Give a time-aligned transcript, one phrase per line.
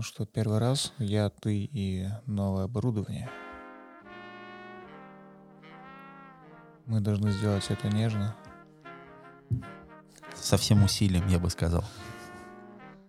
[0.00, 3.28] Ну что, первый раз я, ты и новое оборудование.
[6.86, 8.34] Мы должны сделать это нежно.
[10.34, 11.84] Со всем усилием, я бы сказал.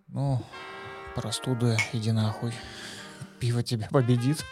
[0.10, 0.44] Ну,
[1.16, 2.52] простуда, иди нахуй.
[3.40, 4.44] Пиво тебя победит.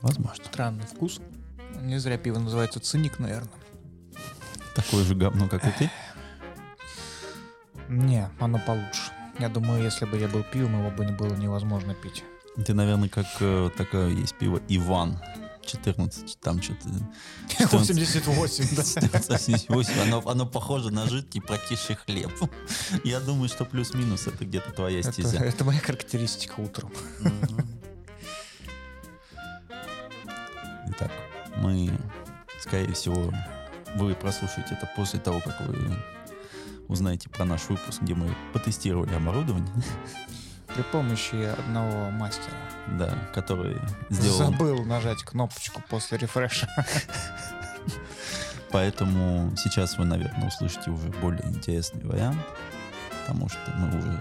[0.00, 0.44] Возможно.
[0.44, 1.20] Странный вкус.
[1.82, 3.52] Не зря пиво называется циник, наверное.
[4.74, 5.90] Такое же говно, как и ты.
[7.88, 9.12] Не, оно получше.
[9.38, 12.24] Я думаю, если бы я был пивом, его бы не было невозможно пить.
[12.64, 15.18] Ты, наверное, как э, такое есть пиво Иван.
[15.64, 16.88] 14, там что-то...
[17.76, 19.18] 88, да.
[19.18, 22.32] 88, оно, оно похоже на жидкий прокисший хлеб.
[23.04, 25.38] Я думаю, что плюс-минус это где-то твоя Это, стезя.
[25.38, 26.90] это моя характеристика утром.
[30.88, 31.10] Итак,
[31.56, 31.90] мы,
[32.60, 33.32] скорее всего,
[33.96, 35.76] вы прослушаете это после того, как вы
[36.88, 39.72] узнаете про наш выпуск, где мы потестировали оборудование,
[40.74, 42.54] При помощи одного мастера.
[42.98, 44.38] да, который сделал...
[44.38, 46.68] Забыл нажать кнопочку после рефреша.
[48.70, 52.38] Поэтому сейчас вы, наверное, услышите уже более интересный вариант,
[53.20, 54.20] потому что мы уже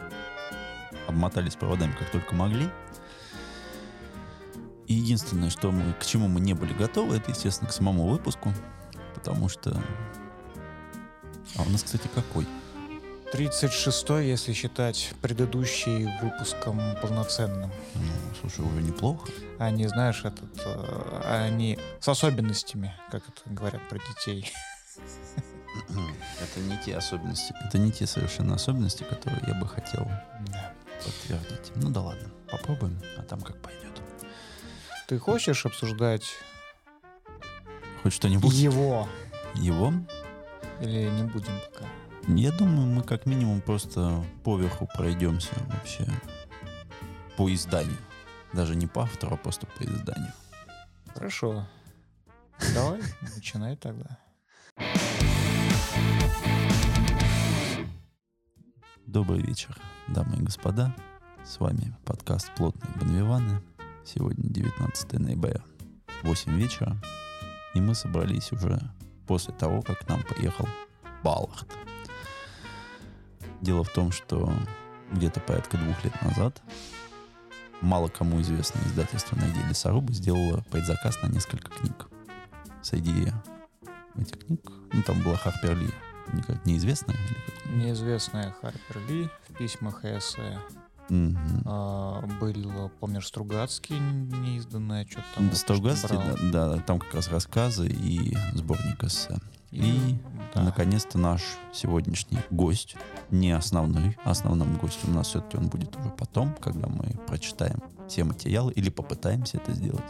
[1.08, 2.70] обмотались проводами как только могли.
[4.88, 8.54] И единственное, что мы, к чему мы не были готовы, это, естественно, к самому выпуску,
[9.14, 9.78] потому что...
[11.56, 12.45] А у нас, кстати, какой?
[13.31, 17.72] 36 если считать предыдущий выпуском полноценным.
[17.95, 18.02] Ну,
[18.39, 19.28] слушай, уже неплохо.
[19.59, 24.52] Они, знаешь, этот, э, они с особенностями, как это говорят про детей.
[26.42, 27.54] Это не те особенности.
[27.67, 30.09] Это не те совершенно особенности, которые я бы хотел
[30.48, 30.73] Да.
[31.04, 31.72] подтвердить.
[31.76, 34.02] Ну да ладно, попробуем, а там как пойдет.
[35.08, 36.23] Ты хочешь обсуждать
[38.02, 39.08] Хоть что-нибудь его?
[39.54, 39.94] его
[40.80, 41.88] Или не будем пока?
[42.27, 46.05] Я думаю, мы как минимум просто поверху пройдемся вообще
[47.36, 47.98] по изданию.
[48.54, 50.32] Даже не по автору, а просто по изданию.
[51.15, 51.67] Хорошо.
[52.76, 53.02] Давай,
[53.36, 54.20] начинай тогда.
[59.08, 59.76] Добрый вечер,
[60.08, 60.95] дамы и господа.
[61.44, 63.61] С вами подкаст «Плотные Бонвиваны».
[64.05, 65.61] Сегодня 19 ноября,
[66.23, 66.98] 8 вечера.
[67.73, 68.80] И мы собрались уже
[69.27, 70.67] после того, как к нам поехал
[71.23, 71.67] Баллард.
[73.61, 74.52] Дело в том, что
[75.11, 76.61] где-то порядка двух лет назад
[77.82, 82.08] мало кому известное издательство «Найди лесорубы» сделало предзаказ на несколько книг.
[82.82, 83.32] Среди
[84.15, 84.61] этих книг,
[84.93, 85.89] ну там была Харпер Ли,
[86.65, 87.15] неизвестная.
[87.15, 87.77] или?
[87.83, 90.59] Неизвестная Харпер Ли в письмах и эссе.
[91.10, 91.62] Мгм.
[91.66, 95.50] А, был, помнишь, Стругацкий неизданное, что-то там.
[95.50, 96.18] Да, Стругацкий,
[96.52, 99.38] да, да, там как раз рассказы и сборник эссе.
[99.72, 100.16] И,
[100.56, 100.64] да.
[100.64, 101.42] наконец-то, наш
[101.73, 102.95] сегодняшний гость,
[103.32, 108.24] не основной, основным гостем у нас все-таки он будет уже потом, когда мы прочитаем все
[108.24, 110.06] материалы или попытаемся это сделать.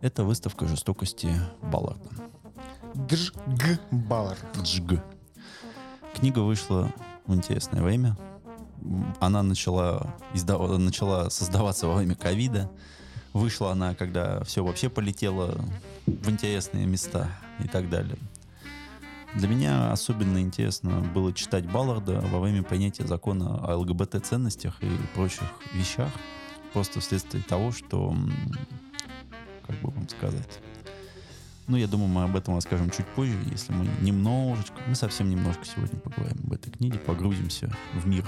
[0.00, 2.10] Это выставка жестокости Балларда.
[2.94, 4.38] Дж Г Баллард.
[4.62, 5.02] Джг.
[6.14, 6.92] Книга вышла
[7.26, 8.16] в интересное время.
[9.20, 12.70] Она начала, издава- начала создаваться во время ковида.
[13.32, 15.54] Вышла она, когда все вообще полетело
[16.06, 17.28] в интересные места
[17.62, 18.16] и так далее.
[19.34, 25.48] Для меня особенно интересно было читать Балларда во время принятия закона о ЛГБТ-ценностях и прочих
[25.74, 26.10] вещах.
[26.72, 28.16] Просто вследствие того, что,
[29.66, 30.60] как бы вам сказать,
[31.66, 35.66] ну, я думаю, мы об этом расскажем чуть позже, если мы немножечко, мы совсем немножко
[35.66, 38.24] сегодня поговорим об этой книге, погрузимся в мир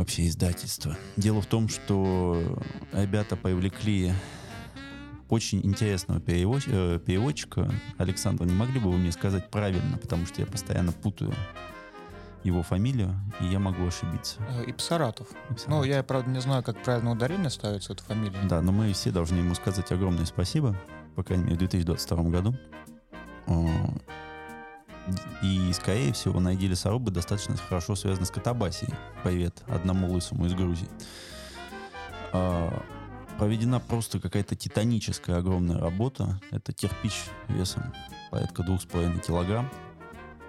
[0.00, 0.96] вообще издательства.
[1.16, 2.58] Дело в том, что
[2.92, 4.14] ребята привлекли
[5.28, 7.70] очень интересного э, переводчика.
[7.98, 11.34] Александр, не могли бы вы мне сказать правильно, потому что я постоянно путаю
[12.42, 14.40] его фамилию, и я могу ошибиться.
[14.48, 15.28] Э, И Псаратов.
[15.68, 18.38] Ну, я, правда, не знаю, как правильно ударение ставится эта фамилия.
[18.48, 20.74] Да, но мы все должны ему сказать огромное спасибо,
[21.14, 22.56] по крайней мере, в 2022 году.
[25.42, 28.92] И, скорее всего, найди лесорубы достаточно хорошо связаны с Катабасией.
[29.22, 30.88] Привет одному лысому из Грузии.
[32.32, 32.82] А,
[33.38, 36.40] Проведена просто какая-то титаническая огромная работа.
[36.50, 37.14] Это кирпич
[37.48, 37.92] весом
[38.30, 39.70] порядка двух с половиной килограмм.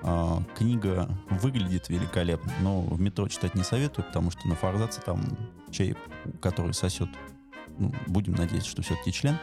[0.03, 5.23] А, Книга выглядит великолепно, но в метро читать не советую, потому что на форзаце там
[5.71, 5.97] череп,
[6.41, 7.09] который сосет
[7.77, 9.37] ну, будем надеяться, что все-таки член.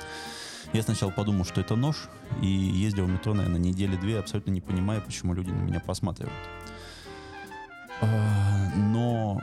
[0.73, 2.09] Я сначала подумал, что это нож,
[2.43, 6.37] и ездил в метро, наверное, недели две, абсолютно не понимая, почему люди на меня посматривают.
[8.03, 9.41] А, Но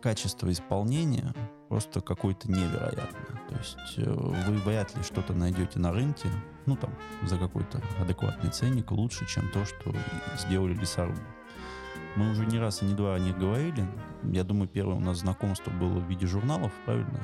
[0.00, 1.34] качество исполнения
[1.68, 3.40] просто какое-то невероятное.
[3.48, 6.28] То есть э, вы вряд ли что-то найдете на рынке,
[6.66, 6.92] ну там,
[7.22, 9.94] за какой-то адекватный ценник лучше, чем то, что
[10.36, 11.20] сделали лесорубы.
[12.16, 13.86] Мы уже не раз и не два о них говорили.
[14.22, 17.20] Я думаю, первое у нас знакомство было в виде журналов, правильно?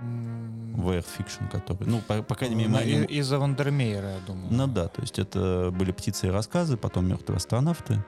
[0.00, 1.86] VR Fiction, который...
[1.86, 2.80] Ну, по, по крайней мере, мы...
[2.80, 4.48] Ну, из-за Вандермейера, я думаю.
[4.50, 8.04] Ну да, то есть это были птицы и рассказы, потом мертвые астронавты.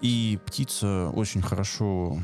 [0.00, 2.18] И птица очень хорошо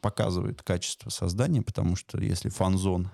[0.00, 3.10] показывает качество создания, потому что если фанзон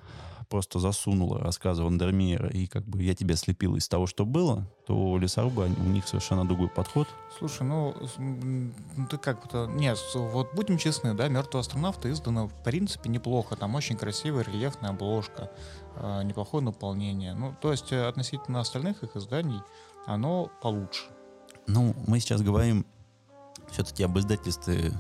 [0.49, 5.19] просто засунула рассказы Вандермеера, и как бы я тебя слепил из того, что было, то
[5.19, 7.06] лесорубы, у них совершенно другой подход.
[7.39, 7.95] Слушай, ну,
[9.11, 9.67] ты как-то...
[9.67, 13.56] Нет, вот будем честны, да, «Мертвые астронавты» издано, в принципе, неплохо.
[13.56, 15.50] Там очень красивая рельефная обложка,
[15.97, 17.35] э, неплохое наполнение.
[17.35, 19.61] Ну, то есть э, относительно остальных их изданий
[20.06, 21.05] оно получше.
[21.67, 22.87] Ну, мы сейчас говорим
[23.71, 24.93] все-таки об издательстве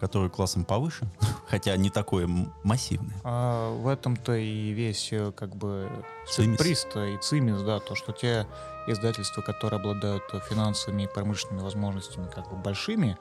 [0.00, 1.06] который классом повыше,
[1.48, 2.28] хотя не такое
[2.62, 3.16] массивное.
[3.24, 5.88] А в этом-то и весь э, как бы
[6.28, 6.58] цимис.
[6.58, 8.46] приз и цимис, да, то, что те
[8.86, 13.16] издательства, которые обладают финансовыми и промышленными возможностями как бы большими,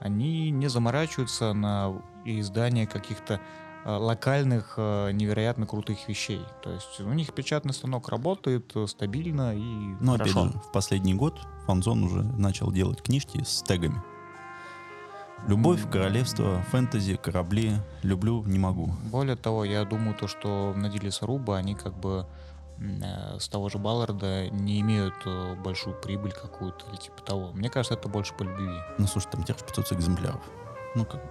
[0.00, 1.92] они не заморачиваются на
[2.24, 3.40] издание каких-то
[3.84, 6.44] э, локальных э, невероятно крутых вещей.
[6.62, 11.38] То есть у них печатный станок работает стабильно и Ну, опять же, в последний год
[11.66, 14.02] Фанзон уже начал делать книжки с тегами.
[15.46, 17.72] Любовь, королевство, фэнтези, корабли.
[18.02, 18.90] Люблю, не могу.
[19.04, 22.26] Более того, я думаю, то, что на деле Саруба, они как бы
[22.78, 27.52] э, с того же Балларда не имеют э, большую прибыль какую-то или типа того.
[27.52, 28.68] Мне кажется, это больше по любви.
[28.98, 30.40] Ну, слушай, там тираж 500 экземпляров.
[30.94, 31.30] Ну, как бы.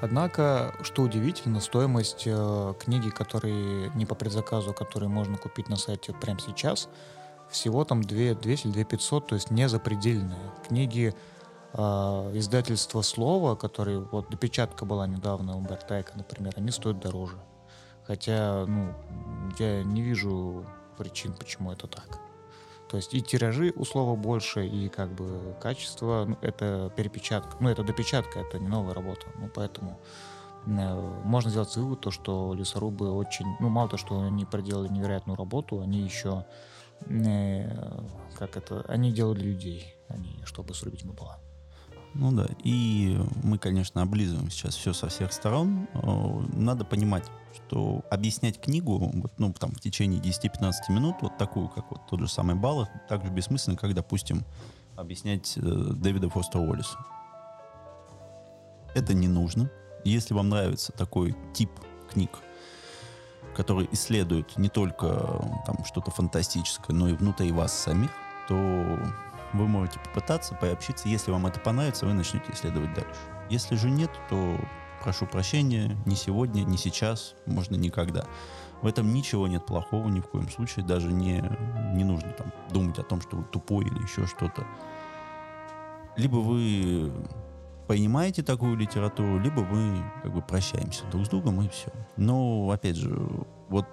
[0.00, 6.14] Однако, что удивительно, стоимость э, книги, которые не по предзаказу, которые можно купить на сайте
[6.14, 6.88] прямо сейчас,
[7.50, 10.38] всего там 2, 200 или 2 500, то есть не запредельная.
[10.66, 11.14] Книги
[11.72, 11.78] э,
[12.34, 17.38] издательства «Слово», которые, вот допечатка была недавно у Бертайка, например, они стоят дороже.
[18.06, 18.92] Хотя, ну,
[19.58, 20.64] я не вижу
[20.98, 22.18] причин, почему это так.
[22.90, 27.68] То есть и тиражи у слова больше, и как бы качество, ну, это перепечатка, ну,
[27.68, 29.28] это допечатка, это не новая работа.
[29.38, 30.00] Ну, поэтому
[30.66, 35.36] э, можно сделать вывод, то, что лесорубы очень, ну, мало то, что они проделали невероятную
[35.36, 36.44] работу, они еще,
[37.06, 38.02] э,
[38.36, 41.38] как это, они делали людей, они, чтобы срубить было.
[42.14, 45.86] Ну да, и мы, конечно, облизываем сейчас все со всех сторон.
[46.52, 47.24] Надо понимать,
[47.54, 52.20] что объяснять книгу вот, ну, там, в течение 10-15 минут, вот такую, как вот тот
[52.20, 54.44] же самый Баллах, так же бессмысленно, как, допустим,
[54.96, 56.98] объяснять э, Дэвида Фостера Уоллиса.
[58.94, 59.70] Это не нужно.
[60.04, 61.70] Если вам нравится такой тип
[62.10, 62.30] книг,
[63.54, 65.06] который исследует не только
[65.66, 68.10] там что-то фантастическое, но и внутри вас самих,
[68.48, 68.98] то
[69.52, 71.08] вы можете попытаться, приобщиться.
[71.08, 73.20] Если вам это понравится, вы начнете исследовать дальше.
[73.48, 74.58] Если же нет, то
[75.02, 78.24] прошу прощения, не сегодня, не сейчас, можно никогда.
[78.82, 81.42] В этом ничего нет плохого ни в коем случае, даже не,
[81.94, 84.66] не нужно там думать о том, что вы тупой или еще что-то.
[86.16, 87.12] Либо вы
[87.86, 91.90] понимаете такую литературу, либо мы как бы прощаемся друг с другом и все.
[92.16, 93.14] Но, опять же,
[93.68, 93.86] вот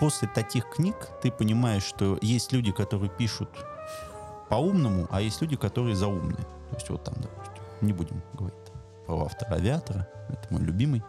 [0.00, 3.48] после таких книг ты понимаешь, что есть люди, которые пишут
[4.48, 6.36] по-умному, а есть люди, которые заумные.
[6.36, 8.58] То есть вот там, допустим, не будем говорить
[9.06, 11.02] про автора авиатора, это мой любимый.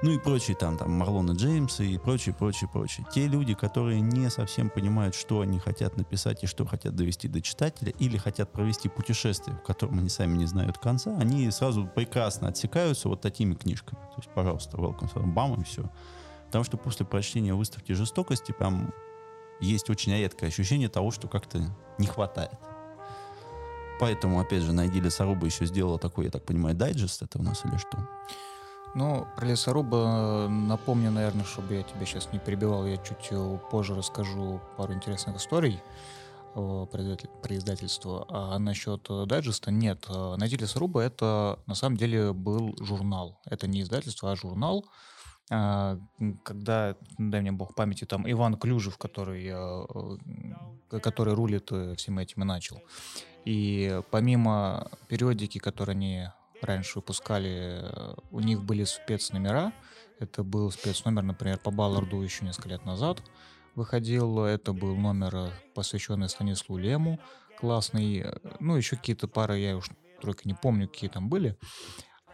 [0.00, 3.04] Ну и прочие там, там Марлона Джеймса и прочие, прочие, прочие.
[3.12, 7.40] Те люди, которые не совсем понимают, что они хотят написать и что хотят довести до
[7.40, 12.46] читателя, или хотят провести путешествие, в котором они сами не знают конца, они сразу прекрасно
[12.46, 14.00] отсекаются вот такими книжками.
[14.00, 15.90] То есть, пожалуйста, welcome, бам, и все.
[16.46, 18.94] Потому что после прочтения выставки жестокости прям
[19.60, 21.60] есть очень редкое ощущение того, что как-то
[21.98, 22.58] не хватает.
[24.00, 27.64] Поэтому, опять же, найди лесоруба еще сделала такой, я так понимаю, дайджест это у нас
[27.64, 27.98] или что?
[28.94, 33.58] Ну, про лесоруба э, напомню, наверное, чтобы я тебя сейчас не перебивал, я чуть э,
[33.70, 35.80] позже расскажу пару интересных историй
[36.54, 38.24] про издательство.
[38.28, 40.06] А насчет э, дайджеста нет.
[40.08, 43.40] Найди лесоруба это на самом деле был журнал.
[43.44, 44.86] Это не издательство, а журнал,
[45.48, 52.42] когда, дай мне бог памяти, там Иван Клюжев, который, э, который рулит э, всем этим
[52.42, 52.82] и начал.
[53.44, 56.28] И помимо периодики, которые они
[56.60, 59.72] раньше выпускали, э, у них были спецномера.
[60.18, 63.22] Это был спецномер, например, по Балларду еще несколько лет назад
[63.74, 64.40] выходил.
[64.40, 67.20] Это был номер, посвященный Станиславу Лему,
[67.58, 68.26] классный.
[68.60, 69.88] Ну, еще какие-то пары, я уж
[70.20, 71.56] только не помню, какие там были.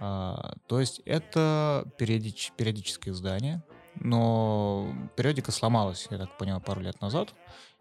[0.01, 3.63] А, то есть это периодич, периодическое издание,
[3.97, 7.35] но периодика сломалась, я так понимаю, пару лет назад,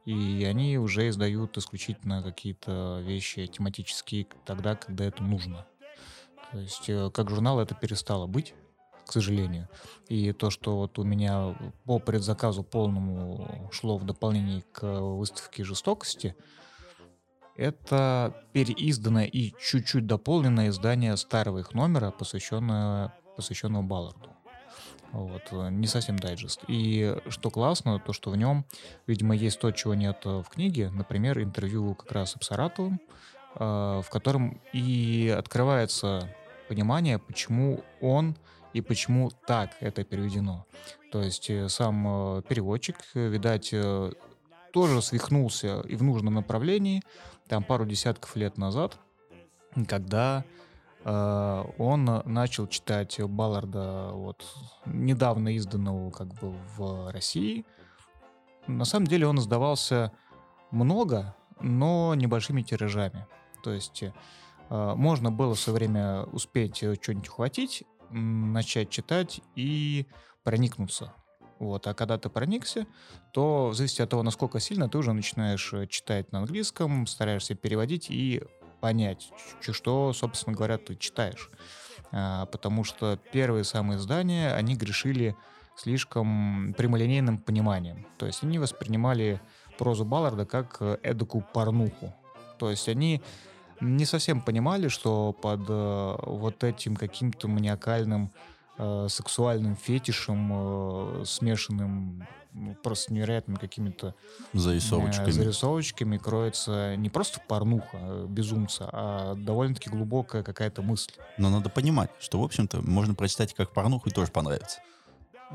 [0.05, 5.65] и они уже издают исключительно какие-то вещи тематические тогда, когда это нужно.
[6.51, 8.53] То есть э, как журнал это перестало быть,
[9.05, 9.70] к сожалению.
[10.08, 11.55] И то, что вот у меня
[11.86, 16.36] по предзаказу полному шло в дополнение к выставке жестокости,
[17.55, 24.33] это переизданное и чуть-чуть дополненное издание старого их номера, посвященное, посвященного Балларду.
[25.13, 26.62] Вот, э, не совсем дайджест.
[26.67, 28.65] И что классно, то что в нем,
[29.05, 30.89] видимо, есть то, чего нет э, в книге.
[30.89, 33.00] Например, интервью как раз с Апсаратовым,
[33.55, 33.60] э,
[34.03, 36.36] в котором и открывается
[36.67, 38.36] понимание, почему он
[38.74, 40.65] и почему так это переведено.
[41.12, 43.72] То есть сам переводчик, видать,
[44.72, 47.03] тоже свихнулся и в нужном направлении,
[47.48, 48.98] там пару десятков лет назад,
[49.88, 50.44] когда
[51.04, 54.46] э, он начал читать Балларда вот
[54.86, 57.66] недавно изданного как бы в России.
[58.68, 60.12] На самом деле он издавался
[60.72, 63.28] много, но небольшими тиражами.
[63.64, 64.12] То есть э,
[64.70, 70.08] можно было все время успеть что-нибудь ухватить, начать читать и
[70.44, 71.14] проникнуться.
[71.63, 71.88] Вот.
[71.88, 72.86] А когда ты проникся,
[73.32, 77.55] то в зависимости от того, насколько сильно, ты уже начинаешь э, читать на английском, стараешься
[77.55, 78.43] переводить и
[78.82, 81.50] понять, что, собственно говоря, ты читаешь.
[82.12, 85.38] А, потому что первые самые издания, они грешили
[85.77, 88.05] слишком прямолинейным пониманием.
[88.17, 89.39] То есть они воспринимали
[89.77, 92.13] прозу Балларда как э, эдакую порнуху.
[92.60, 93.22] То есть они
[93.79, 98.32] не совсем понимали, что под э, вот этим каким-то маниакальным
[98.77, 104.15] э, сексуальным фетишем, э, смешанным ну, просто невероятными какими-то
[104.53, 105.30] зарисовочками.
[105.30, 111.13] Э, зарисовочками кроется не просто порнуха э, безумца, а довольно-таки глубокая какая-то мысль.
[111.38, 114.82] Но надо понимать, что, в общем-то, можно прочитать как порнуху и тоже понравится.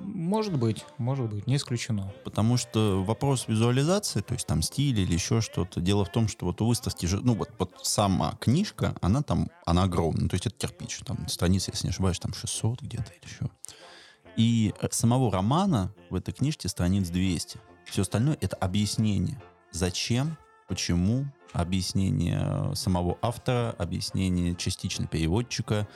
[0.03, 2.13] Может быть, может быть, не исключено.
[2.25, 6.47] Потому что вопрос визуализации, то есть там стиль или еще что-то, дело в том, что
[6.47, 10.57] вот у выставки, ну вот, вот сама книжка, она там, она огромная, то есть это
[10.57, 13.51] кирпич, там страницы, если не ошибаюсь, там 600 где-то или еще.
[14.37, 17.59] И э, самого романа в этой книжке страниц 200.
[17.87, 19.43] Все остальное это объяснение.
[19.73, 20.39] Зачем,
[20.69, 25.89] почему, объяснение э, самого автора, объяснение частично переводчика,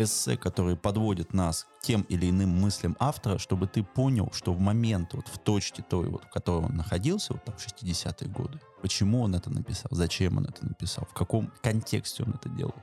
[0.00, 4.60] эссе, которые подводят нас к тем или иным мыслям автора, чтобы ты понял, что в
[4.60, 8.60] момент, вот в точке той, вот, в которой он находился, вот там в 60-е годы,
[8.82, 12.74] почему он это написал, зачем он это написал, в каком контексте он это делал.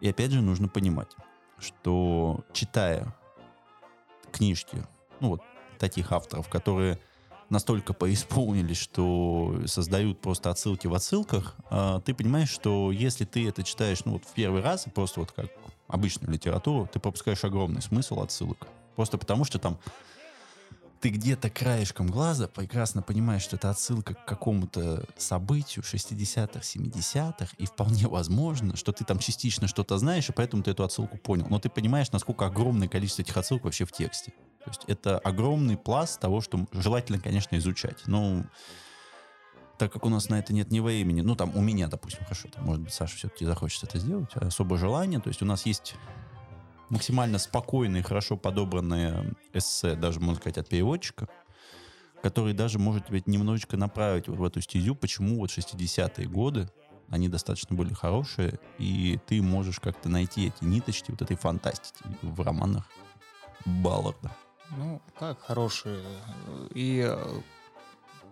[0.00, 1.10] И опять же нужно понимать,
[1.58, 3.14] что читая
[4.32, 4.86] книжки,
[5.20, 5.42] ну вот
[5.78, 6.98] таких авторов, которые
[7.50, 13.62] настолько поисполнились, что создают просто отсылки в отсылках, э, ты понимаешь, что если ты это
[13.62, 15.46] читаешь, ну вот в первый раз, просто вот как
[15.88, 18.66] обычную литературу, ты пропускаешь огромный смысл отсылок.
[18.96, 19.78] Просто потому, что там
[21.04, 27.66] ты где-то краешком глаза прекрасно понимаешь, что это отсылка к какому-то событию 60-х, 70-х, и
[27.66, 31.46] вполне возможно, что ты там частично что-то знаешь, и поэтому ты эту отсылку понял.
[31.50, 34.32] Но ты понимаешь, насколько огромное количество этих отсылок вообще в тексте.
[34.64, 37.98] То есть это огромный пласт того, что желательно, конечно, изучать.
[38.06, 38.46] Но
[39.84, 42.48] так как у нас на это нет ни времени, ну там у меня, допустим, хорошо,
[42.48, 45.66] там, может быть, Саша все-таки захочет это сделать, а особое желание, то есть у нас
[45.66, 45.94] есть
[46.88, 51.28] максимально спокойные, хорошо подобранные эссе, даже, можно сказать, от переводчика,
[52.22, 56.70] который даже может тебя немножечко направить вот в эту стезю, почему вот 60-е годы,
[57.10, 62.40] они достаточно были хорошие, и ты можешь как-то найти эти ниточки вот этой фантастики в
[62.40, 62.88] романах
[63.66, 64.34] Балларда.
[64.78, 66.02] Ну, как хорошие.
[66.74, 67.40] И э,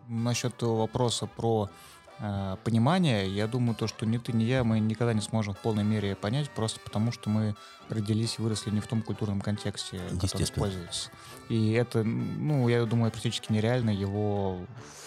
[0.09, 1.71] насчет того вопроса про
[2.19, 5.59] э, понимание, я думаю, то, что ни ты, ни я, мы никогда не сможем в
[5.59, 7.55] полной мере понять, просто потому что мы
[7.89, 11.11] родились и выросли не в том культурном контексте, который используется.
[11.49, 14.59] И это, ну, я думаю, практически нереально его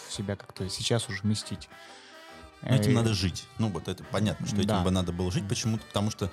[0.08, 1.70] в себя как-то сейчас уже вместить.
[2.62, 2.96] Ну, этим и...
[2.96, 3.46] надо жить.
[3.58, 4.84] Ну, вот это понятно, что этим да.
[4.84, 5.48] бы надо было жить.
[5.48, 6.32] Почему-то, потому что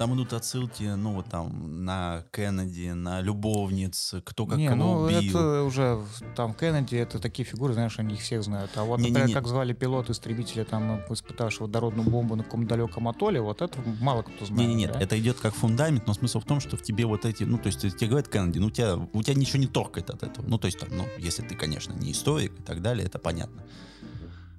[0.00, 5.18] там идут отсылки, ну, там, на Кеннеди, на любовниц, кто как не, кого ну, убил.
[5.18, 6.00] это уже,
[6.34, 8.70] там, Кеннеди, это такие фигуры, знаешь, они их всех знают.
[8.76, 9.34] А вот, не, например, не, не.
[9.34, 14.46] как звали пилот-истребителя, там, испытавшего дородную бомбу на каком-то далеком атолле, вот это мало кто
[14.46, 14.58] знает.
[14.58, 15.00] Не, не, нет, да?
[15.02, 17.66] это идет как фундамент, но смысл в том, что в тебе вот эти, ну, то
[17.66, 20.46] есть тебе говорят Кеннеди, ну, у тебя, у тебя ничего не торкает от этого.
[20.48, 23.64] Ну, то есть, там, ну, если ты, конечно, не историк и так далее, это понятно.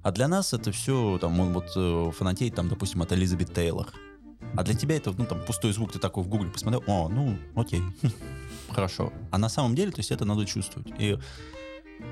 [0.04, 3.88] А для нас это все, там, он вот э, фанатеет, там, допустим, от Элизабет Тейлор.
[4.56, 7.38] А для тебя это, ну, там, пустой звук, ты такой в гугле посмотрел, о, ну,
[7.54, 7.82] окей,
[8.70, 9.12] хорошо.
[9.30, 10.88] А на самом деле, то есть это надо чувствовать.
[10.98, 11.18] И,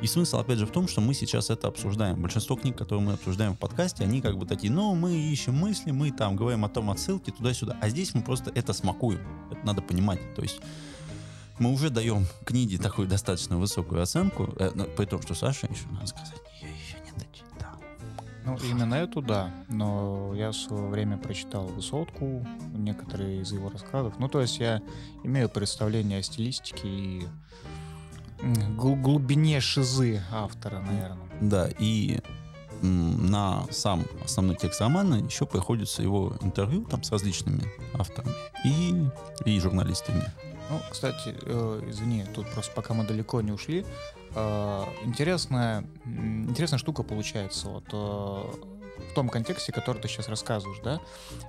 [0.01, 2.21] и смысл, опять же, в том, что мы сейчас это обсуждаем.
[2.21, 5.91] Большинство книг, которые мы обсуждаем в подкасте, они как бы такие, ну, мы ищем мысли,
[5.91, 7.77] мы там говорим о том отсылке туда-сюда.
[7.81, 9.21] А здесь мы просто это смакуем.
[9.51, 10.21] Это надо понимать.
[10.35, 10.61] То есть
[11.59, 15.87] мы уже даем книге такую достаточно высокую оценку, э, ну, при том, что Саша еще,
[15.91, 16.40] надо сказать,
[18.45, 19.51] ну, именно эту, да.
[19.69, 24.15] Но я в свое время прочитал «Высотку», некоторые из его рассказов.
[24.19, 24.83] Ну, то есть я
[25.25, 27.29] имею представление о стилистике и
[28.77, 31.29] глубине шизы автора, наверное.
[31.41, 32.21] Да, и
[32.83, 38.33] на сам основной текст романа еще приходится его интервью там с различными авторами
[38.65, 38.95] и,
[39.45, 40.25] и журналистами.
[40.71, 43.85] Ну, кстати, э, извини, тут просто пока мы далеко не ушли,
[44.35, 47.69] э, интересная, интересная штука получается.
[47.69, 48.67] Вот э,
[49.11, 51.01] в том контексте, который ты сейчас рассказываешь, да,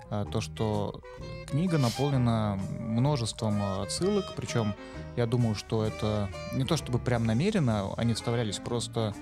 [0.10, 1.02] а, то, что
[1.48, 4.74] книга наполнена множеством а, отсылок, причем
[5.16, 9.14] я думаю, что это не то чтобы прям намеренно они вставлялись, просто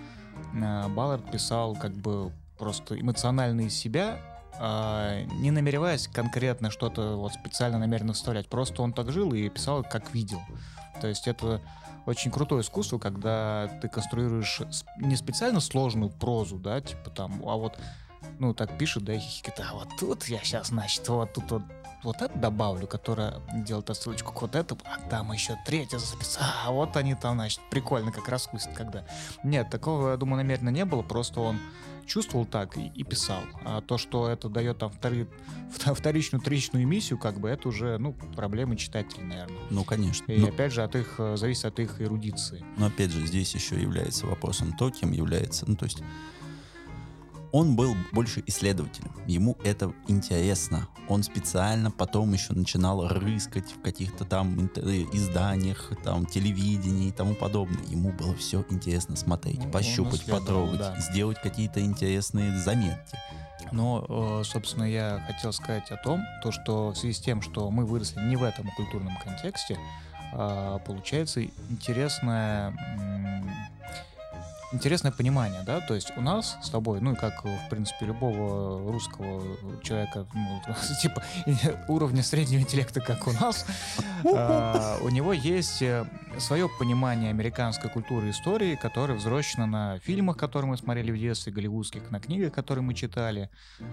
[0.61, 4.19] а, Баллард писал как бы просто эмоционально из себя,
[4.59, 8.49] не намереваясь конкретно что-то вот специально намеренно вставлять.
[8.49, 10.41] Просто он так жил и писал, как видел.
[10.99, 11.61] То есть это
[12.05, 14.61] очень крутое искусство, когда ты конструируешь
[14.97, 17.79] не специально сложную прозу, да, типа там, а вот
[18.39, 21.63] ну, так пишет, да, и хихикает, а вот тут я сейчас, значит, вот тут вот,
[22.03, 26.71] вот это добавлю, которая делает отсылочку к вот этому, а там еще третья запись, а
[26.71, 29.05] вот они там, значит, прикольно как раскусят, когда.
[29.43, 31.59] Нет, такого, я думаю, намеренно не было, просто он
[32.09, 33.43] чувствовал так и, и писал.
[33.63, 35.27] А то, что это дает там втори,
[35.69, 39.61] вторичную, тричную эмиссию, как бы это уже, ну, проблемы читателей, наверное.
[39.69, 40.31] Ну, конечно.
[40.31, 40.47] И Но...
[40.47, 42.65] опять же, от их, э, зависит от их эрудиции.
[42.77, 45.99] Но опять же, здесь еще является вопросом то, кем является, ну, то есть
[47.51, 49.11] он был больше исследователем.
[49.25, 50.87] Ему это интересно.
[51.07, 54.67] Он специально потом еще начинал рыскать в каких-то там
[55.13, 57.83] изданиях, там телевидении и тому подобное.
[57.85, 60.99] Ему было все интересно смотреть, ну, пощупать, потрогать, да.
[60.99, 63.17] сделать какие-то интересные заметки.
[63.71, 67.69] Но, э, собственно, я хотел сказать о том, то, что в связи с тем, что
[67.69, 69.77] мы выросли не в этом культурном контексте,
[70.31, 72.73] а, получается интересная
[74.71, 78.91] интересное понимание, да, то есть у нас с тобой, ну и как, в принципе, любого
[78.91, 79.43] русского
[79.81, 80.61] человека, ну,
[81.01, 81.23] типа
[81.87, 83.65] уровня среднего интеллекта, как у нас,
[84.25, 86.05] а, у него есть э,
[86.37, 91.51] свое понимание американской культуры и истории, которое взросшено на фильмах, которые мы смотрели в детстве,
[91.51, 93.49] голливудских, на книгах, которые мы читали,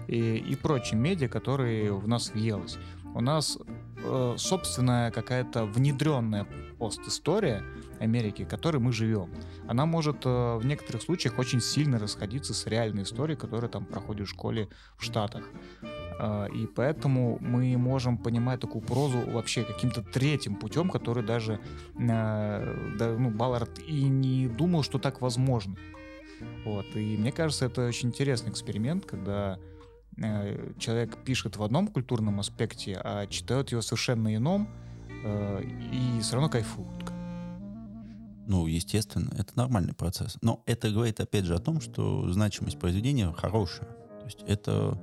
[0.07, 2.77] и, и прочим медиа, которые в нас въелось.
[3.15, 3.57] У нас
[4.03, 6.45] э, собственная какая-то внедренная
[6.77, 7.63] постистория
[7.99, 9.29] Америки, в которой мы живем.
[9.67, 14.27] Она может э, в некоторых случаях очень сильно расходиться с реальной историей, которая там проходит
[14.27, 15.43] в школе в Штатах.
[16.19, 21.59] Э, и поэтому мы можем понимать такую прозу вообще каким-то третьим путем, который даже
[21.99, 25.75] э, ну, Баллард и не думал, что так возможно.
[26.65, 26.85] Вот.
[26.95, 29.59] И мне кажется, это очень интересный эксперимент, когда
[30.79, 34.67] человек пишет в одном культурном аспекте, а читают его совершенно ином,
[35.91, 37.16] и все равно кайфуют.
[38.47, 40.37] Ну, естественно, это нормальный процесс.
[40.41, 43.87] Но это говорит, опять же, о том, что значимость произведения хорошая.
[43.87, 44.97] То есть это...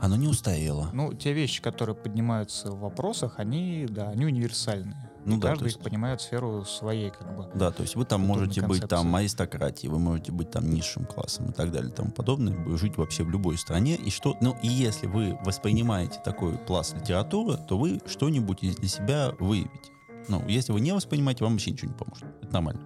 [0.00, 0.90] Оно не устарело.
[0.92, 5.10] Ну, те вещи, которые поднимаются в вопросах, они, да, они универсальные.
[5.24, 5.76] Ну, и да, каждый есть...
[5.76, 7.48] их понимает сферу своей, как бы.
[7.54, 8.80] Да, то есть вы там можете концепции.
[8.82, 12.76] быть там аристократией, вы можете быть там низшим классом и так далее и тому подобное,
[12.76, 13.94] жить вообще в любой стране.
[13.94, 19.32] И что, ну, и если вы воспринимаете такой пласт литературы, то вы что-нибудь для себя
[19.38, 19.93] выявите.
[20.28, 22.24] Ну, если вы не воспринимаете, вам вообще ничего не поможет.
[22.42, 22.80] Это нормально.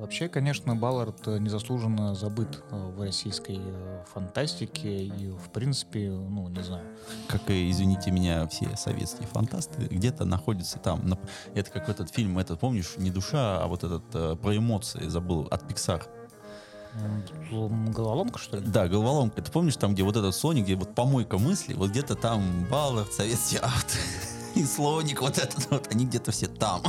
[0.00, 6.48] Вообще, конечно, Баллард э, незаслуженно забыт э, в российской э, фантастике и, в принципе, ну,
[6.48, 6.86] не знаю.
[7.28, 11.18] Как и, извините меня, все советские фантасты где-то находятся там.
[11.54, 15.46] Это как в этот фильм, этот, помнишь, не душа, а вот этот про эмоции забыл
[15.50, 16.02] от Pixar.
[17.94, 18.66] Головоломка, что ли?
[18.66, 19.42] Да, головоломка.
[19.42, 23.12] Ты помнишь там, где вот этот Соник, где вот помойка мысли, вот где-то там Баллард,
[23.12, 24.00] советский автор
[24.54, 26.82] и слоник вот этот вот, они где-то все там.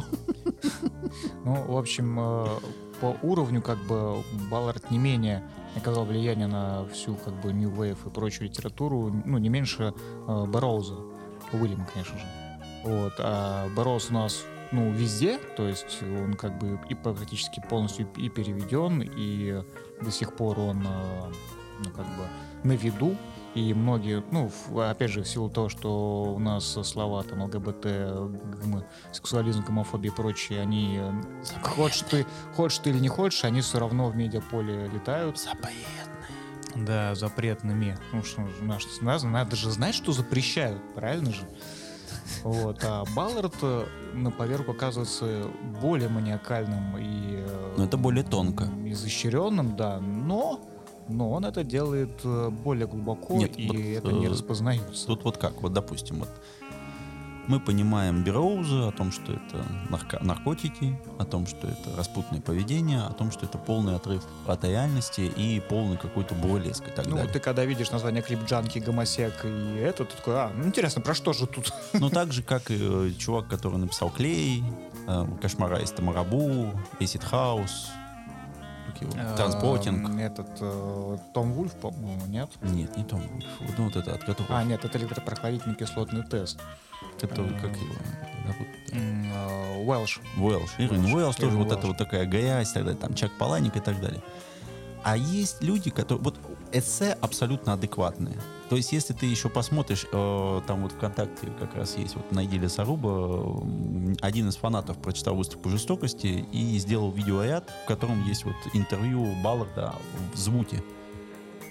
[1.43, 2.59] Ну, в общем, э,
[3.01, 5.43] по уровню как бы Баллард не менее
[5.75, 9.93] оказал влияние на всю как бы New Wave и прочую литературу, ну, не меньше
[10.27, 10.95] э, Барроуза,
[11.51, 12.25] Уильяма, конечно же.
[12.83, 18.07] Вот, а Барроуз у нас ну, везде, то есть он как бы и практически полностью
[18.15, 19.63] и переведен, и
[20.01, 21.31] до сих пор он, э,
[21.83, 22.27] ну, как бы
[22.63, 23.15] на виду,
[23.53, 28.83] и многие, ну, опять же, в силу того, что у нас слова там ЛГБТ, гм,
[29.11, 31.11] сексуализм, гомофобия и прочие, они э,
[31.61, 35.37] хочешь ты, хочешь ты или не хочешь, они все равно в медиаполе летают.
[35.37, 35.75] Запретные.
[36.75, 37.97] Да, запретными.
[38.13, 41.41] Ну что, наш, надо, надо же знать, что запрещают, правильно же?
[42.43, 42.79] Вот.
[42.83, 45.47] А Баллард э, на поверку оказывается
[45.81, 47.43] более маниакальным и...
[47.45, 48.69] Э, но это более тонко.
[48.85, 50.61] Изощренным, да, но
[51.11, 55.07] но он это делает э, более глубоко, Нет, и вот, это не э, распознается.
[55.07, 56.29] Тут вот как, вот допустим, вот
[57.47, 63.01] мы понимаем Бероуза о том, что это нарко- наркотики, о том, что это распутное поведение,
[63.01, 67.17] о том, что это полный отрыв от реальности и полный какой-то бурлеск и так ну,
[67.17, 67.31] далее.
[67.31, 71.13] ты когда видишь название клип Джанки, Гомосек и это, ты такой, а, ну интересно, про
[71.13, 71.73] что же тут?
[71.93, 74.63] Ну так же, как и э, чувак, который написал Клей,
[75.07, 77.89] э, Кошмара из Тамарабу, Acid House,
[78.91, 80.19] как его, Эм, транспортинг.
[80.19, 82.49] Этот э, Том Вульф, по-моему, нет?
[82.61, 83.45] Нет, не Том Вульф.
[83.61, 86.59] Вот, ну, вот это, от которого, А, нет, это электропроходительный кислотный тест.
[87.19, 87.93] который, как его,
[88.91, 90.19] э, Уэлш.
[90.37, 90.71] Уэлш.
[90.77, 91.35] Ирвин Уэлш.
[91.35, 94.21] Тоже вот это вот такая грязь, тогда там Чак Паланик и так далее.
[95.03, 96.23] А есть люди, которые...
[96.23, 96.39] Вот
[96.71, 98.37] эссе абсолютно адекватные.
[98.71, 102.57] То есть, если ты еще посмотришь, э, там вот ВКонтакте как раз есть, вот найди
[102.57, 103.61] Лесоруба,
[104.21, 109.93] один из фанатов прочитал выставку жестокости и сделал видеоряд, в котором есть вот интервью Балларда
[110.33, 110.81] в Звуте.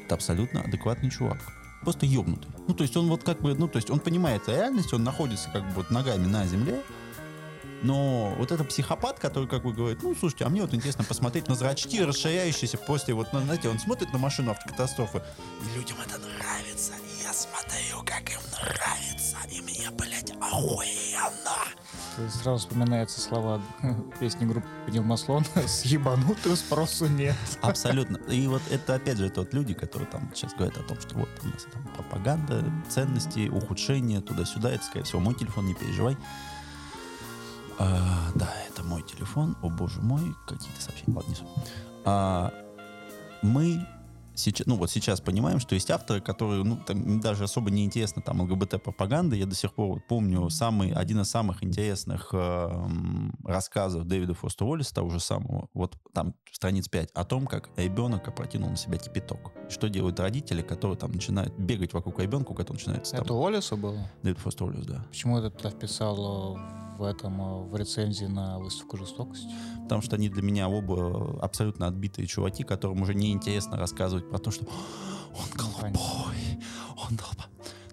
[0.04, 1.38] Это абсолютно адекватный чувак.
[1.80, 2.50] Просто ебнутый.
[2.68, 5.48] Ну, то есть он вот как бы, ну, то есть он понимает реальность, он находится
[5.48, 6.82] как бы вот ногами на земле,
[7.82, 11.48] но вот это психопат, который как бы говорит, ну, слушайте, а мне вот интересно посмотреть
[11.48, 15.22] на зрачки, расширяющиеся после вот, знаете, он смотрит на машину автокатастрофы,
[15.62, 21.70] и людям это нравится, и я смотрю, как им нравится, и мне, блядь, охуенно.
[22.28, 23.62] Сразу вспоминаются слова
[24.20, 27.36] песни группы Пневмослон с ебанутым спросу нет.
[27.62, 28.18] Абсолютно.
[28.30, 31.16] И вот это, опять же, это вот люди, которые там сейчас говорят о том, что
[31.16, 34.72] вот у нас там пропаганда, ценности, ухудшение, туда-сюда.
[34.72, 36.16] Это, скорее всего, мой телефон, не переживай.
[37.80, 39.56] А, да, это мой телефон.
[39.62, 41.16] О, боже мой, какие-то сообщения.
[41.16, 41.48] Ладно, не суть.
[42.04, 42.52] А,
[43.40, 43.86] мы
[44.34, 48.20] сейчас, ну вот сейчас понимаем, что есть авторы, которые, ну, там, даже особо не интересно
[48.20, 49.34] там ЛГБТ-пропаганда.
[49.34, 54.66] Я до сих пор вот помню самый, один из самых интересных эм, рассказов Дэвида Фоста
[54.66, 58.98] Уоллеса, того же самого, вот там страниц 5, о том, как ребенок опрокинул на себя
[58.98, 59.52] кипяток.
[59.70, 63.24] Что делают родители, которые там начинают бегать вокруг ребенка, у которого начинается там...
[63.24, 64.06] Это у Олиса было?
[64.22, 65.02] Дэвид Фост Уоллес, да.
[65.08, 69.48] Почему это ты вписал э, в этом, э, в рецензии на выставку жестокости?
[69.82, 74.50] Потому что они для меня оба абсолютно отбитые чуваки, которым уже неинтересно рассказывать про то,
[74.50, 74.66] что
[75.34, 76.60] он голубой,
[76.96, 77.46] он долба.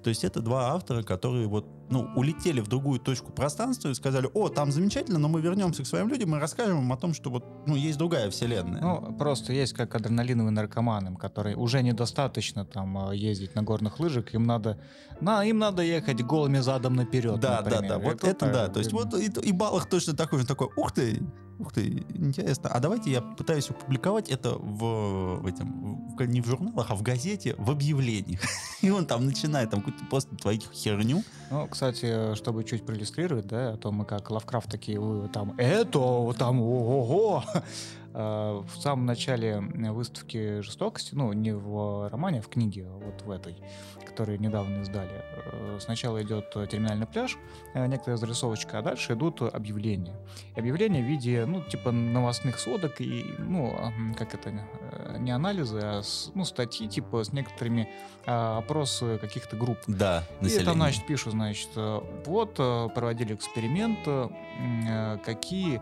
[0.07, 4.29] То есть это два автора, которые вот, ну, улетели в другую точку пространства и сказали,
[4.33, 7.29] о, там замечательно, но мы вернемся к своим людям и расскажем им о том, что
[7.29, 8.81] вот, ну, есть другая вселенная.
[8.81, 14.33] Ну, просто есть как адреналиновые наркоманы, которые уже недостаточно там э, ездить на горных лыжах,
[14.33, 14.79] им надо,
[15.21, 17.39] на, им надо ехать голыми задом наперед.
[17.39, 17.89] да, да, например.
[17.89, 18.67] да, вот И это тут, да.
[18.67, 21.21] То есть вот и, и Балах точно такой же, такой, ух ты,
[21.59, 22.69] ух ты, интересно.
[22.69, 27.01] А давайте я пытаюсь опубликовать это в, в этом, в- не в журналах, а в
[27.01, 28.41] газете, в объявлениях.
[28.81, 31.23] И он там начинает там какую-то просто творить херню.
[31.49, 34.99] Ну, кстати, чтобы чуть проиллюстрировать, да, то мы как Лавкрафт такие,
[35.33, 37.43] там, это, там, ого-го.
[38.19, 43.21] А, В самом начале выставки жестокости, ну, не в романе, а в книге, а вот
[43.21, 43.55] в этой,
[44.03, 45.11] которую недавно издали,
[45.45, 47.37] э, сначала идет терминальный пляж,
[47.75, 50.15] э, некоторая зарисовочка, а дальше идут объявления.
[50.55, 53.77] И объявления в виде, ну, типа новостных сводок и, ну,
[54.17, 56.01] как это, э, не анализы, а,
[56.33, 57.87] ну, статьи, типа, с некоторыми
[58.25, 59.77] опросы каких-то групп.
[59.87, 60.65] Да, И население.
[60.65, 64.27] там, значит, пишут, значит, э, вот э, проводили эксперимент, э,
[64.89, 65.81] э, какие,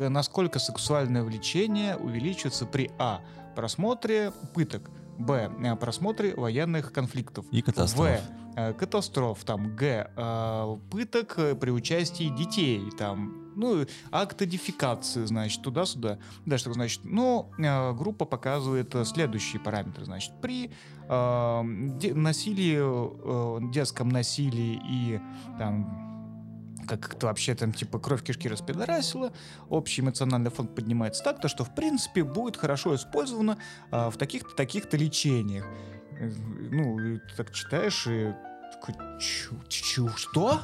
[0.00, 3.20] насколько сексуальное влечение увеличится при А.
[3.56, 5.50] просмотре пыток, Б.
[5.64, 8.20] э, просмотре военных конфликтов, И катастроф.
[8.20, 8.58] В.
[8.58, 10.10] э, катастроф, там, Г.
[10.16, 16.18] э, пыток при участии детей, там, ну, актодификации, значит, туда-сюда.
[16.46, 20.70] Дальше, так, значит, ну, э, группа показывает следующие параметры, значит, при
[21.08, 25.20] э, насилии, э, детском насилии и
[25.58, 26.07] там
[26.96, 29.32] как это вообще там типа кровь кишки распидорасила,
[29.68, 33.58] общий эмоциональный фон поднимается так, то что в принципе будет хорошо использовано
[33.90, 35.64] а, в таких-то таких-то лечениях.
[36.18, 36.30] Э,
[36.70, 38.34] Ну, ты так читаешь и
[38.72, 40.60] такой, чу, чу, что?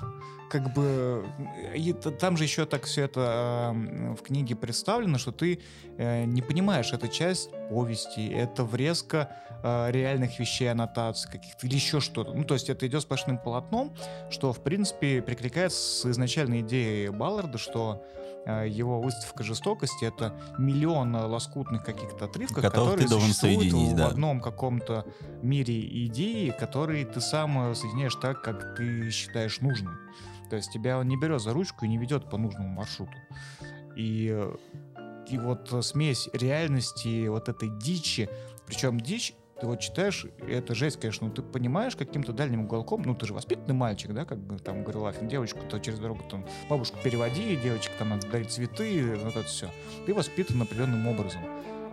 [0.54, 1.26] Как бы
[1.74, 3.72] и там же еще так все это а,
[4.14, 5.58] в книге представлено, что ты
[5.98, 9.30] э, не понимаешь, это часть повести, это врезка
[9.64, 12.34] э, реальных вещей, аннотаций каких-то или еще что-то.
[12.34, 13.96] Ну, то есть это идет сплошным полотном,
[14.30, 18.04] что, в принципе, перекликается с изначальной идеей Балларда, что
[18.46, 23.96] э, его выставка жестокости— это миллион э, лоскутных каких-то отрывков, которые ты должен существуют в
[23.96, 24.06] да.
[24.06, 25.04] одном каком-то
[25.42, 29.98] мире идеи, которые ты сам э, соединяешь так, как ты считаешь нужным.
[30.50, 33.12] То есть тебя он не берет за ручку и не ведет по нужному маршруту.
[33.96, 34.26] И,
[35.28, 38.28] и вот э, смесь реальности, вот этой дичи,
[38.66, 43.02] причем дичь, ты вот читаешь, и это жесть, конечно, но ты понимаешь каким-то дальним уголком,
[43.02, 46.44] ну ты же воспитанный мальчик, да, как бы там говорил Афин, девочку-то через дорогу там
[46.68, 49.70] бабушку переводи, девочек там надо дарить цветы, вот это все.
[50.06, 51.42] Ты воспитан определенным образом.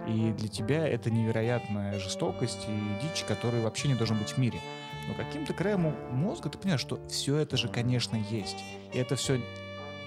[0.08, 4.60] И для тебя это невероятная жестокость и дичь, которая вообще не должен быть в мире.
[5.08, 8.58] Но каким-то краем мо- мозга ты понимаешь, что все это же, конечно, есть.
[8.94, 9.42] И это все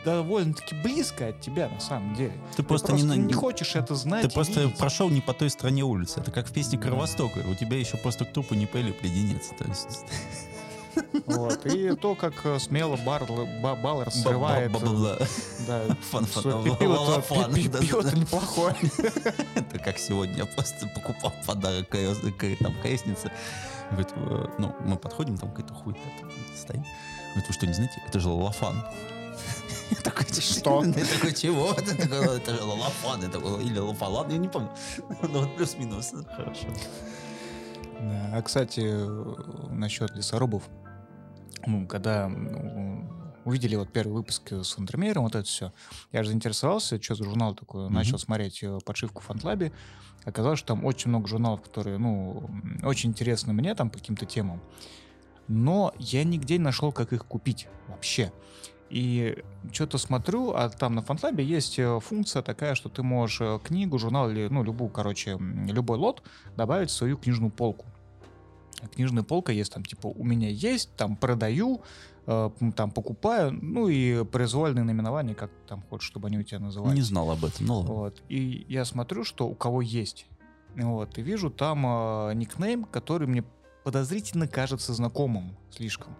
[0.04, 2.32] довольно-таки близко от тебя на самом деле.
[2.50, 4.22] Ты Ты просто, просто, не, не, хочешь это знать.
[4.22, 4.76] Ты просто видеть.
[4.78, 6.20] прошел не по той стороне улицы.
[6.20, 6.78] Это как в песне.
[6.78, 7.38] Кровостока.
[7.48, 9.48] У тебя еще просто к трупу не пели леденец.
[9.58, 10.04] То есть...
[11.26, 11.66] Вот.
[11.66, 13.24] И то, как э, смело бар,
[13.60, 14.70] ба- Баллар срывает...
[14.70, 15.18] Ба-ба-ба-ба.
[15.66, 18.16] Да, Фан- фан- свой ла- пиво-то, лафан, пи- да, пи- пиво-то да.
[18.18, 18.76] неплохое.
[19.56, 23.32] Это как сегодня я просто покупал подарок там, крестнице.
[23.90, 26.00] Говорит, э, ну, мы подходим, там какая-то хуйня
[26.56, 26.82] стоит.
[27.30, 28.76] Говорит, вы что, не знаете, это же лафан.
[29.90, 30.84] Я такой, Что?
[30.84, 31.72] Я такой, чего?
[31.76, 34.70] Это такой, это же лафан, это было- или лафалан, я не помню.
[35.22, 36.12] Ну, вот плюс-минус.
[36.36, 36.66] Хорошо.
[38.00, 38.30] Да.
[38.34, 38.82] А, кстати,
[39.72, 40.62] насчет лесорубов.
[41.66, 43.08] Ну, когда ну,
[43.44, 45.72] увидели вот первый выпуск с Андромером, вот это все,
[46.12, 47.94] я же заинтересовался, что за журнал такой, Мгм.
[47.94, 49.72] начал смотреть э, подшивку в Фантлабе.
[50.24, 52.48] Оказалось, что там очень много журналов, которые, ну,
[52.82, 54.60] очень интересны мне там по каким-то темам.
[55.48, 58.32] Но я нигде не нашел, как их купить вообще.
[58.88, 63.58] И что-то смотрю, а там на Фантлабе есть э, функция такая, что ты можешь э,
[63.62, 66.22] книгу, журнал или, ну, любую, короче, любой лот
[66.56, 67.86] добавить в свою книжную полку.
[68.94, 71.80] Книжная полка есть там, типа, у меня есть, там, продаю, э,
[72.24, 76.94] там, покупаю, ну, и произвольные наименования, как там хочешь, чтобы они у тебя назывались.
[76.94, 77.92] Не знал об этом, ну ладно.
[77.94, 78.22] Вот.
[78.28, 80.26] И я смотрю, что у кого есть.
[80.74, 81.18] Вот.
[81.18, 83.44] И вижу там э, никнейм, который мне
[83.84, 86.16] подозрительно кажется знакомым слишком.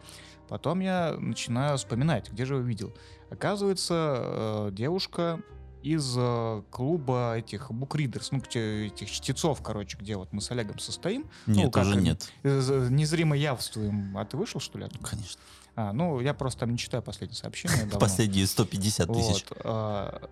[0.48, 2.92] Потом я начинаю вспоминать, где же я видел.
[3.30, 5.40] Оказывается, э, девушка
[5.82, 11.26] из э, клуба этих букридерс, ну, этих чтецов, короче, где вот мы с Олегом состоим,
[11.46, 12.30] Нет, как уже нет.
[12.42, 14.16] э, незримо явствуем.
[14.16, 14.84] А ты вышел, что ли?
[14.84, 15.04] оттуда?
[15.06, 15.40] Конечно.
[15.76, 17.76] А, ну, я просто там не читаю последние сообщения.
[17.84, 17.98] давно.
[17.98, 19.44] Последние 150 тысяч.
[19.48, 20.30] Вот, а,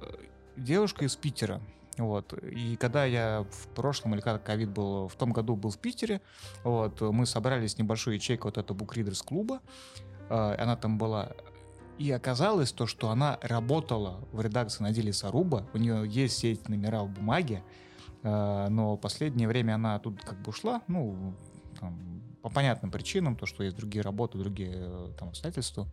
[0.56, 1.60] девушка из Питера.
[1.98, 2.32] Вот.
[2.42, 6.20] И когда я в прошлом, или когда ковид был, в том году был в Питере,
[6.64, 9.60] вот, мы собрались небольшую ячейку вот этого букридерс клуба,
[10.28, 11.32] а, она там была,
[11.98, 16.52] и оказалось то, что она работала в редакции на деле Саруба, у нее есть все
[16.52, 17.62] эти номера в бумаге,
[18.22, 21.34] а, но последнее время она тут как бы ушла, ну,
[21.78, 25.88] там, по понятным причинам, то, что есть другие работы, другие э, там обстоятельства,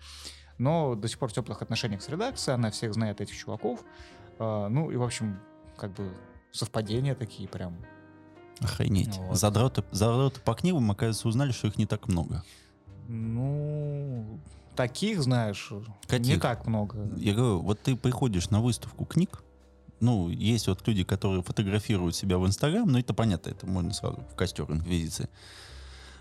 [0.57, 3.83] но до сих пор в теплых отношениях с редакцией, она всех знает этих чуваков,
[4.39, 5.39] А, ну и, в общем,
[5.77, 6.12] как бы
[6.51, 7.77] совпадения такие прям.
[8.59, 9.15] Охренеть.
[9.17, 9.38] Вот.
[9.38, 12.43] Задроты, задроты по книгам, оказывается, узнали, что их не так много.
[13.07, 14.39] Ну,
[14.75, 16.41] таких, знаешь, не Каких?
[16.41, 17.09] так много.
[17.17, 19.43] Я говорю, вот ты приходишь на выставку книг,
[19.99, 24.23] ну, есть вот люди, которые фотографируют себя в Инстаграм, ну, это понятно, это можно сразу
[24.31, 25.29] в костер инквизиции.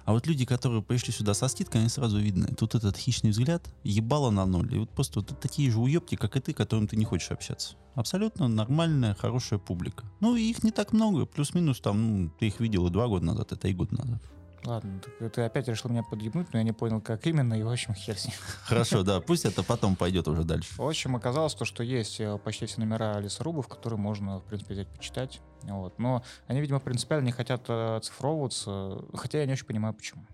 [0.09, 2.47] А вот люди, которые пришли сюда со скидкой, они сразу видны.
[2.55, 4.75] Тут этот хищный взгляд, ебало на ноль.
[4.75, 7.77] И вот просто вот такие же уебки, как и ты, которым ты не хочешь общаться.
[7.95, 10.07] Абсолютно нормальная, хорошая публика.
[10.21, 11.27] Ну, их не так много.
[11.27, 14.23] Плюс-минус там, ну, ты их видел и два года назад, это и год назад.
[14.65, 17.69] Ладно, так ты опять решил меня подъебнуть, но я не понял, как именно, и, в
[17.71, 18.35] общем, хер с ним.
[18.65, 20.75] Хорошо, да, пусть это потом пойдет уже дальше.
[20.77, 24.75] В общем, оказалось то, что есть э, почти все номера лесорубов, которые можно, в принципе,
[24.75, 25.41] взять почитать.
[25.63, 25.99] Вот.
[25.99, 30.25] Но они, видимо, принципиально не хотят э, оцифровываться, хотя я не очень понимаю, почему.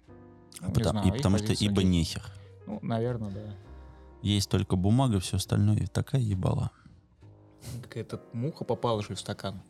[0.61, 1.85] Ну, не Потому- знаю, и потому что ибо окей.
[1.91, 2.23] нехер.
[2.67, 3.55] Ну, наверное, да.
[4.23, 6.71] Есть только бумага, все остальное такая ебала.
[7.83, 9.63] Какая-то муха попала же в стакан.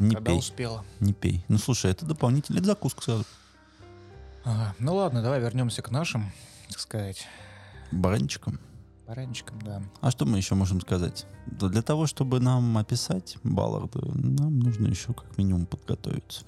[0.00, 0.84] Не Когда пей, успела.
[1.00, 1.44] не пей.
[1.48, 3.24] Ну слушай, это дополнительный закуска сразу.
[4.44, 4.74] Ага.
[4.78, 6.30] Ну ладно, давай вернемся к нашим,
[6.68, 7.26] так сказать,
[7.90, 8.60] Баранчиком.
[9.06, 9.82] баранчикам, да.
[10.00, 11.26] А что мы еще можем сказать?
[11.46, 16.44] Для того, чтобы нам описать Балларда, нам нужно еще как минимум подготовиться.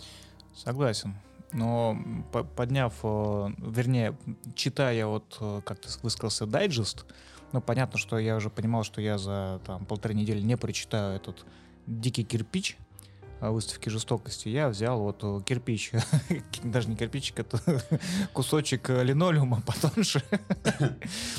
[0.54, 1.14] Согласен.
[1.52, 1.96] Но
[2.32, 4.16] по- подняв, э, вернее,
[4.54, 7.06] читая вот, э, как ты высказался, дайджест,
[7.52, 11.46] ну, понятно, что я уже понимал, что я за там, полторы недели не прочитаю этот
[11.86, 12.76] «Дикий кирпич»,
[13.40, 15.92] выставки жестокости, я взял вот э, кирпич,
[16.64, 17.60] даже не кирпичик, это
[18.32, 20.22] кусочек э, линолеума потоньше,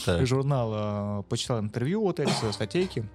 [0.05, 3.07] Так, журнал, э, почитал интервью вот эти статейки,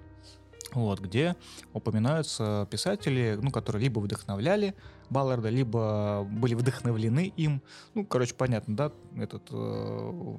[0.73, 1.37] вот, где
[1.73, 4.75] упоминаются писатели, ну, которые либо вдохновляли
[5.11, 7.63] Балларда, либо были вдохновлены им.
[7.95, 10.37] Ну, короче, понятно, да, этот э,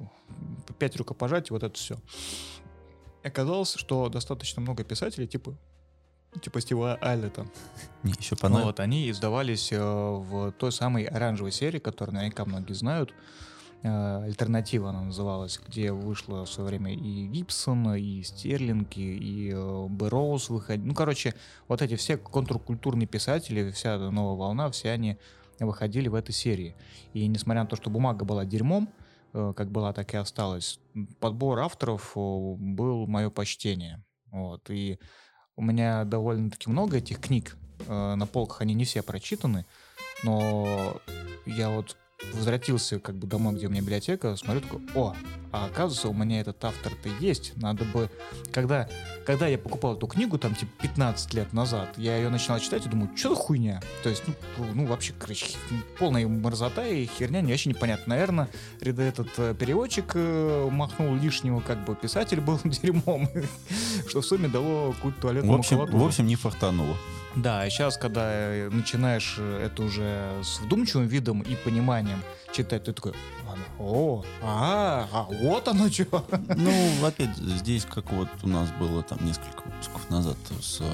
[0.78, 1.96] пять рукопожатий, вот это все.
[3.22, 5.56] Оказалось, что достаточно много писателей, типа
[6.40, 7.46] типа Стива Айлета.
[8.02, 8.66] мне еще понравилось.
[8.66, 13.12] Вот, они издавались э, в той самой оранжевой серии, которую наверняка многие знают.
[13.82, 19.86] Э, Альтернатива она называлась, где вышло в свое время и Гибсон, и Стерлинг, и, э,
[19.88, 20.88] Бэрроуз выходили.
[20.88, 21.34] Ну, короче,
[21.68, 25.18] вот эти все контркультурные писатели, вся эта новая волна, все они
[25.60, 26.74] выходили в этой серии.
[27.12, 28.88] И несмотря на то, что бумага была дерьмом,
[29.32, 30.80] э, как была, так и осталась,
[31.20, 34.02] подбор авторов э, был мое почтение.
[34.30, 34.68] Вот.
[34.70, 34.98] И
[35.56, 39.64] у меня довольно-таки много этих книг э, на полках, они не все прочитаны,
[40.22, 41.00] но
[41.46, 41.96] я вот
[42.32, 45.14] возвратился как бы домой, где у меня библиотека, смотрю, такой, о,
[45.54, 47.52] а оказывается, у меня этот автор-то есть.
[47.56, 48.10] Надо бы...
[48.52, 48.88] Когда,
[49.24, 52.88] когда я покупал эту книгу, там, типа, 15 лет назад, я ее начинал читать и
[52.88, 53.80] думаю, что за хуйня?
[54.02, 54.34] То есть, ну,
[54.74, 55.46] ну вообще, короче,
[55.96, 58.14] полная мерзота и херня, не вообще непонятно.
[58.14, 58.48] Наверное,
[58.80, 63.28] этот э, переводчик э, махнул лишнего, как бы писатель был дерьмом,
[64.08, 66.96] что в сумме дало какую-то туалетную В общем, в общем, не фартануло.
[67.36, 72.84] Да, и сейчас, когда э, начинаешь э, это уже с вдумчивым видом и пониманием читать,
[72.84, 73.12] ты такой,
[73.78, 76.24] о, а, а вот оно что.
[76.56, 76.72] Ну,
[77.04, 80.84] опять, здесь, как вот у нас было там несколько выпусков назад с э,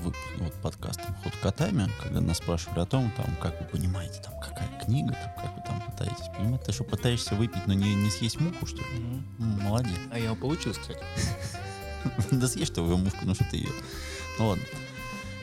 [0.00, 0.14] вот,
[0.62, 5.14] подкастом «Ход котами», когда нас спрашивали о том, там, как вы понимаете, там, какая книга,
[5.14, 6.62] там, как вы там пытаетесь понимать.
[6.64, 8.84] Ты что, пытаешься выпить, но не, не съесть муху, что ли?
[9.38, 9.98] М, Молодец.
[10.10, 11.00] А я получилось, кстати.
[12.30, 13.70] Да съешь твою мушку, ну что ты ее.
[14.38, 14.64] Ну ладно.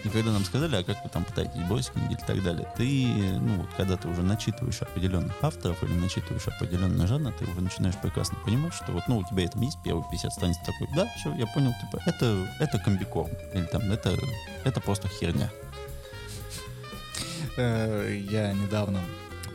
[0.04, 3.06] И когда нам сказали, а как вы там пытаетесь бросить книги и так далее, ты,
[3.40, 7.96] ну вот когда ты уже начитываешь определенных авторов или начитываешь определенный жанр, ты уже начинаешь
[7.96, 11.34] прекрасно понимать, что вот, ну, у тебя там есть первые 50 страниц такой, да, все,
[11.36, 14.18] я понял, типа, это, это комбикорм, или там, это,
[14.66, 15.50] это просто херня.
[17.56, 19.00] Э, Я недавно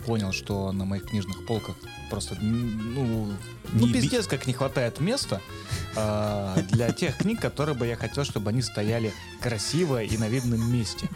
[0.09, 1.77] понял, что на моих книжных полках
[2.09, 3.27] просто, ну,
[3.75, 5.43] ну Не би- пиздец, как не хватает места
[5.97, 10.73] а, для тех книг, которые бы я хотел, чтобы они стояли красиво и на видном
[10.73, 11.09] месте.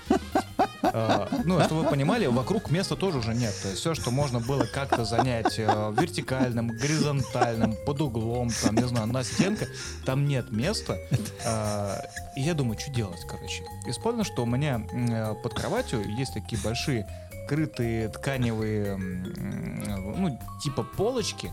[0.82, 3.54] А, Ну, чтобы вы понимали, вокруг места тоже уже нет.
[3.62, 8.86] То есть все, что можно было как-то занять э, вертикальным, горизонтальным, под углом, там, не
[8.86, 9.68] знаю, на стенках,
[10.04, 10.98] там нет места.
[11.46, 11.98] А,
[12.36, 13.62] И я думаю, что делать, короче.
[13.86, 17.06] И вспомнил, что у меня э, под кроватью есть такие большие
[17.48, 21.52] крытые тканевые, ну, типа полочки,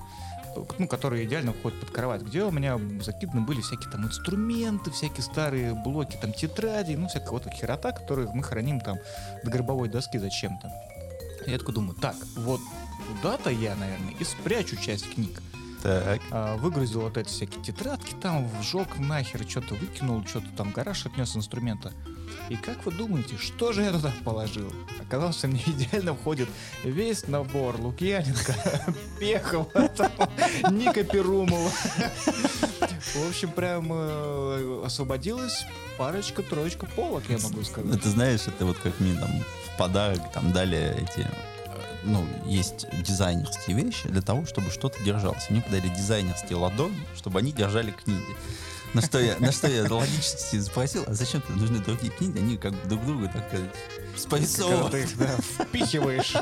[0.78, 5.24] ну, которые идеально входят под кровать, где у меня закиданы были всякие там инструменты, всякие
[5.24, 8.98] старые блоки, там тетради, ну, всякая вот херота, которую мы храним там
[9.44, 10.72] до гробовой доски зачем-то.
[11.48, 12.60] Я такой думаю, так, вот
[13.08, 15.42] куда-то я, наверное, и спрячу часть книг.
[15.82, 16.20] Так.
[16.32, 21.36] А, выгрузил вот эти всякие тетрадки, там вжег нахер, что-то выкинул, что-то там гараж отнес
[21.36, 21.94] инструмента.
[22.50, 24.72] И как вы думаете, что же я туда положил?
[25.00, 26.50] Оказалось, что мне идеально входит
[26.84, 28.56] весь набор Лукьяненко,
[29.20, 29.70] Пехова,
[30.72, 31.70] Ника Перумова.
[31.70, 35.66] В общем, прям э, освободилась
[35.98, 37.96] парочка-троечка полок, я могу сказать.
[37.96, 39.30] Это знаешь, это вот как мне там
[39.66, 41.30] в подарок там дали эти, э,
[42.04, 45.50] ну, есть дизайнерские вещи для того, чтобы что-то держалось.
[45.50, 48.36] Мне подарили дизайнерские ладони, чтобы они держали книги.
[48.94, 52.40] На что я, на что я логически спросил, а зачем тебе нужны другие книги?
[52.40, 54.92] Они как друг друга так сказать, Когда спайсовывают.
[54.92, 56.34] ты их да, впихиваешь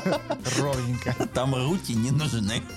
[0.58, 1.14] ровненько.
[1.34, 2.62] Там руки не нужны.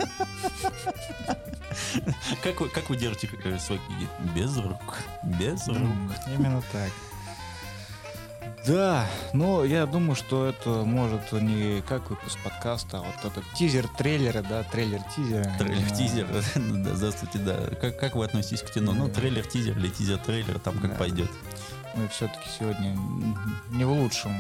[2.43, 4.07] Как вы, как вы держите э, свои книги?
[4.35, 4.97] Без рук.
[5.23, 5.77] Без рук.
[5.77, 6.91] М, Именно так.
[8.65, 13.87] Да, но я думаю, что это может не как выпуск подкаста, а вот этот тизер
[13.97, 15.51] трейлера, да, трейлер тизера.
[15.57, 16.27] Трейлер-тизер.
[16.55, 17.57] Ну да, Здравствуйте, да.
[17.81, 18.91] Как, как вы относитесь к кино?
[18.93, 19.13] Ну, Да.
[19.15, 21.29] трейлер-тизер или тизер-трейлер, там как пойдет.
[21.95, 22.97] Мы все-таки сегодня
[23.71, 24.33] не в лучшем,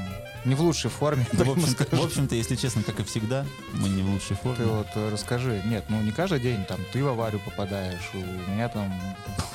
[0.45, 1.25] не в лучшей форме.
[1.31, 4.43] В прямо общем-то, в общем-то, если честно, как и всегда, мы не в лучшей Ты
[4.43, 4.65] форме.
[4.65, 5.61] вот э, расскажи.
[5.65, 8.91] Нет, ну не каждый день там ты в аварию попадаешь, у меня там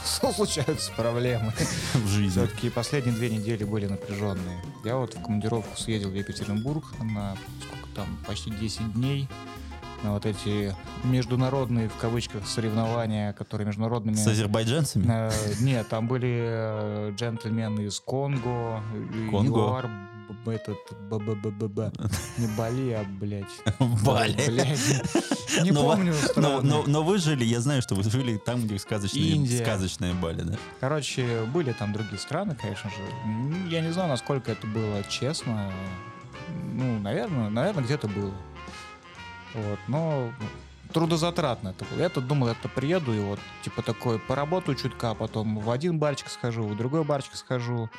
[0.34, 1.52] случаются проблемы.
[1.94, 2.30] в жизни.
[2.30, 4.62] Все-таки последние две недели были напряженные.
[4.84, 9.28] Я вот в командировку съездил в Екатеринбург на сколько там, почти 10 дней.
[10.02, 14.14] На вот эти международные, в кавычках, соревнования, которые международными...
[14.16, 15.06] С азербайджанцами?
[15.08, 15.30] Э,
[15.60, 18.82] Нет, там были э, джентльмены из Конго,
[19.30, 19.60] Конго?
[19.60, 19.90] ЮАР,
[20.46, 20.78] этот,
[21.08, 21.92] б-б-б-б-б.
[22.38, 23.44] Не Бали, а, блядь.
[24.04, 24.36] Бали.
[24.46, 24.78] Блядь.
[25.62, 26.60] Не Но помню Но, страны.
[26.62, 29.62] но, но вы жили, я знаю, что вы жили там, где сказочные, Индия.
[29.62, 30.56] сказочные Бали, да?
[30.80, 32.96] Короче, были там другие страны, конечно же.
[33.68, 35.70] Я не знаю, насколько это было честно.
[36.74, 38.34] Ну, наверное, наверное, где-то было.
[39.54, 40.32] Вот, но
[40.92, 42.00] трудозатратно это было.
[42.00, 45.98] Я тут думал, я-то приеду и вот, типа, такой, поработаю чутка, а потом в один
[45.98, 47.90] барчик схожу, в другой барчик схожу,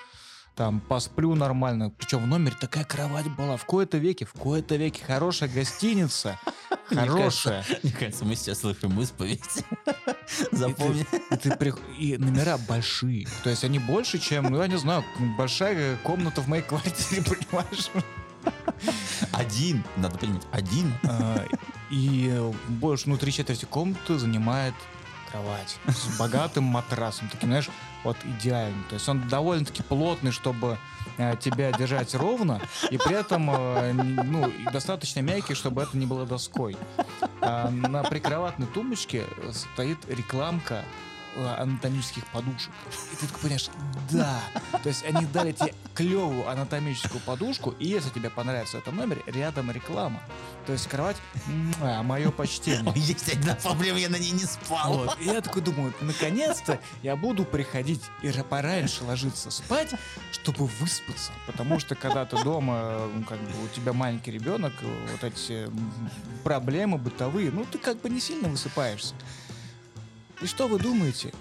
[0.57, 1.91] там, посплю нормально.
[1.91, 3.57] Причем в номере такая кровать была.
[3.57, 6.39] В кои-то веке, в кои-то веке хорошая гостиница.
[6.89, 7.63] Хорошая.
[7.83, 9.41] Мне кажется, мы сейчас слышим исповедь.
[10.51, 11.05] Запомни.
[11.99, 13.27] И номера большие.
[13.43, 15.03] То есть они больше, чем, ну, я не знаю,
[15.37, 17.91] большая комната в моей квартире, понимаешь?
[19.37, 20.93] Один, надо понимать, один.
[21.03, 21.45] А,
[21.89, 24.73] И больше, ну, три четверти комнаты занимает
[25.31, 27.29] кровать с богатым матрасом.
[27.29, 27.69] Таким, знаешь,
[28.03, 28.83] вот идеально.
[28.89, 30.77] То есть он довольно-таки плотный, чтобы
[31.17, 36.25] э, тебя держать ровно, и при этом э, ну, достаточно мягкий, чтобы это не было
[36.25, 36.77] доской.
[37.41, 41.06] А на прикроватной тумбочке стоит рекламка э,
[41.37, 42.71] анатомических подушек.
[43.13, 43.69] И ты такой понимаешь,
[44.11, 44.39] да.
[44.83, 49.23] То есть они дали тебе клевую анатомическую подушку, и если тебе понравится в этом номере,
[49.27, 50.21] рядом реклама.
[50.65, 51.17] То есть кровать,
[52.03, 52.91] мое почтение.
[52.95, 54.93] Есть одна проблема, я на ней не спал.
[54.93, 55.17] Вот.
[55.21, 59.93] И я такой думаю, наконец-то я буду приходить и ра- пораньше ложиться спать,
[60.31, 61.31] чтобы выспаться.
[61.45, 65.69] Потому что когда ты дома, ну, как бы у тебя маленький ребенок, э, вот эти
[66.43, 69.15] проблемы бытовые, ну ты как бы не сильно высыпаешься.
[70.41, 71.33] И что вы думаете?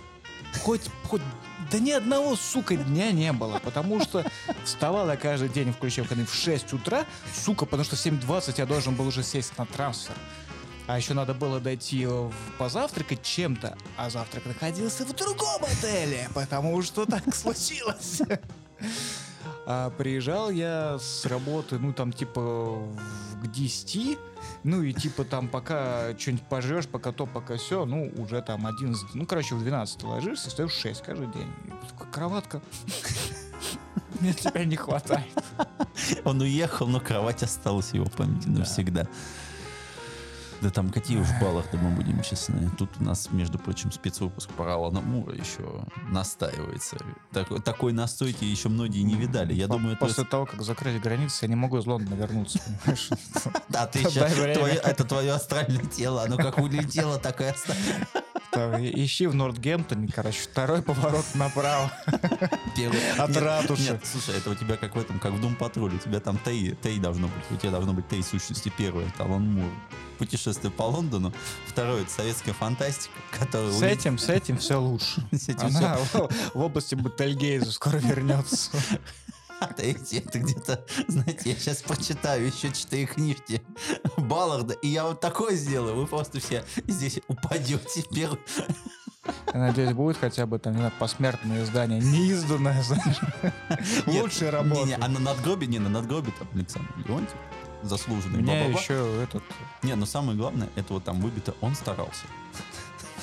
[0.63, 1.23] Хоть, хоть,
[1.71, 4.25] да ни одного, сука, дня не было, потому что
[4.65, 8.67] вставал я каждый день, включая выходные, в 6 утра, сука, потому что в 7.20 я
[8.67, 10.15] должен был уже сесть на трансфер.
[10.87, 12.07] А еще надо было дойти
[12.59, 18.23] позавтракать чем-то, а завтрак находился в другом отеле, потому что так случилось.
[19.67, 22.87] А приезжал я с работы, ну там типа
[23.43, 24.19] к 10,
[24.65, 29.15] ну и типа там пока что-нибудь пожрешь, пока то, пока все, ну уже там 11,
[29.15, 31.49] ну короче в 12 ложишься, встаешь в 6 каждый день.
[32.13, 32.61] Кроватка.
[34.21, 35.27] Мне тебя не хватает.
[36.25, 39.07] Он уехал, но кровать осталась его памяти навсегда.
[40.63, 42.71] Да там какие уж баллах, да мы будем честны.
[42.79, 46.97] Тут у нас, между прочим, спецвыпуск про Алана Мура еще настаивается.
[47.33, 49.53] Так- такой настойки еще многие не видали.
[49.55, 50.07] Я По- думаю, это...
[50.07, 53.09] После того, как закрыли границы, я не могу из Лондона вернуться, понимаешь?
[53.69, 56.23] Да, ты твое- это твое астральное тело.
[56.23, 57.81] Оно как улетело, так и осталось.
[58.53, 61.93] Там, Ищи в Нортгемптоне, короче, второй поворот направо.
[62.77, 63.83] Первый- От Нет, ратуши.
[63.83, 65.95] Нет, слушай, это у тебя как в этом, как в Дом Патруль.
[65.95, 67.45] У тебя там Тей, Тей должно быть.
[67.51, 68.73] У тебя должно быть Тей сущности.
[68.77, 69.71] Первое, это Алан Мур.
[70.19, 71.33] Путешествие по Лондону.
[71.67, 73.71] Второе, это советская фантастика, которая...
[73.73, 75.27] С улет- этим, с этим все лучше.
[75.33, 78.71] С этим Она в в области Бетельгейза скоро вернется.
[79.77, 83.63] Третье, это где-то, знаете, я сейчас прочитаю еще четыре книжки
[84.17, 85.97] Балларда, и я вот такое сделаю.
[85.97, 88.39] Вы просто все здесь упадете в первый...
[89.53, 93.19] Я надеюсь, будет хотя бы там, не знаю, посмертное издание, неизданное, знаешь.
[94.07, 94.87] Лучшая работа.
[94.87, 97.37] не, а на надгробе, не, на надгробе там Александр Леонтьев,
[97.83, 98.79] заслуженный Мне ба-ба-ба.
[98.79, 99.43] еще этот...
[99.83, 102.27] Не, но самое главное, это вот там выбито, он старался.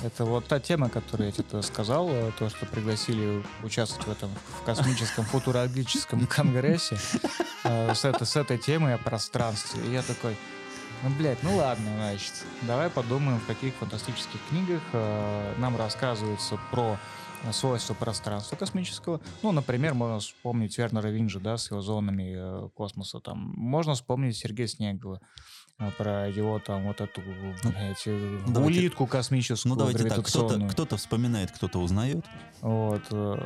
[0.03, 4.29] Это вот та тема, которую я тебе сказал, э, то, что пригласили участвовать в этом
[4.59, 6.97] в космическом футурологическом конгрессе
[7.63, 9.81] э, с, этой, с этой темой о пространстве.
[9.87, 10.35] И я такой,
[11.03, 12.33] ну, блядь, ну ладно, значит,
[12.63, 16.99] давай подумаем, в каких фантастических книгах э, нам рассказывается про
[17.51, 19.21] свойства пространства космического.
[19.41, 23.21] Ну, например, можно вспомнить Вернера Винджа, да, с его зонами э, космоса.
[23.21, 25.21] Там можно вспомнить Сергея Снегова
[25.97, 30.59] про его там вот эту, блядь, э, Ну, давайте- улитку космическую, Ну давайте так, кто-то,
[30.69, 32.24] кто-то вспоминает, кто-то узнает.
[32.61, 33.01] Вот.
[33.11, 33.38] э,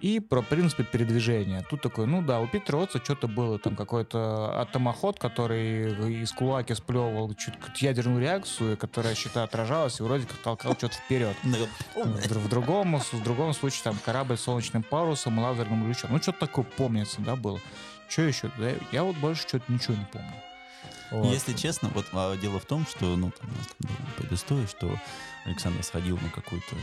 [0.00, 1.62] И про принципы передвижения.
[1.68, 6.74] Тут такой, ну да, у Питера Отца что-то было, там какой-то атомоход, который из кулаки
[6.74, 11.36] сплевывал чуть ядерную реакцию, которая щита отражалась и вроде как толкал что-то вперед.
[11.94, 16.10] В, др- в другом, в другом случае там корабль с солнечным парусом, и лазерным лучом.
[16.12, 17.60] Ну, что-то такое помнится, да, было.
[18.08, 18.50] Что еще?
[18.92, 20.32] Я вот больше что-то ничего не помню.
[21.10, 21.26] Вот.
[21.26, 24.66] Если честно, вот а, дело в том, что, ну, там, у нас там была предыстория,
[24.66, 24.94] что
[25.44, 26.76] Александр сходил на какое-то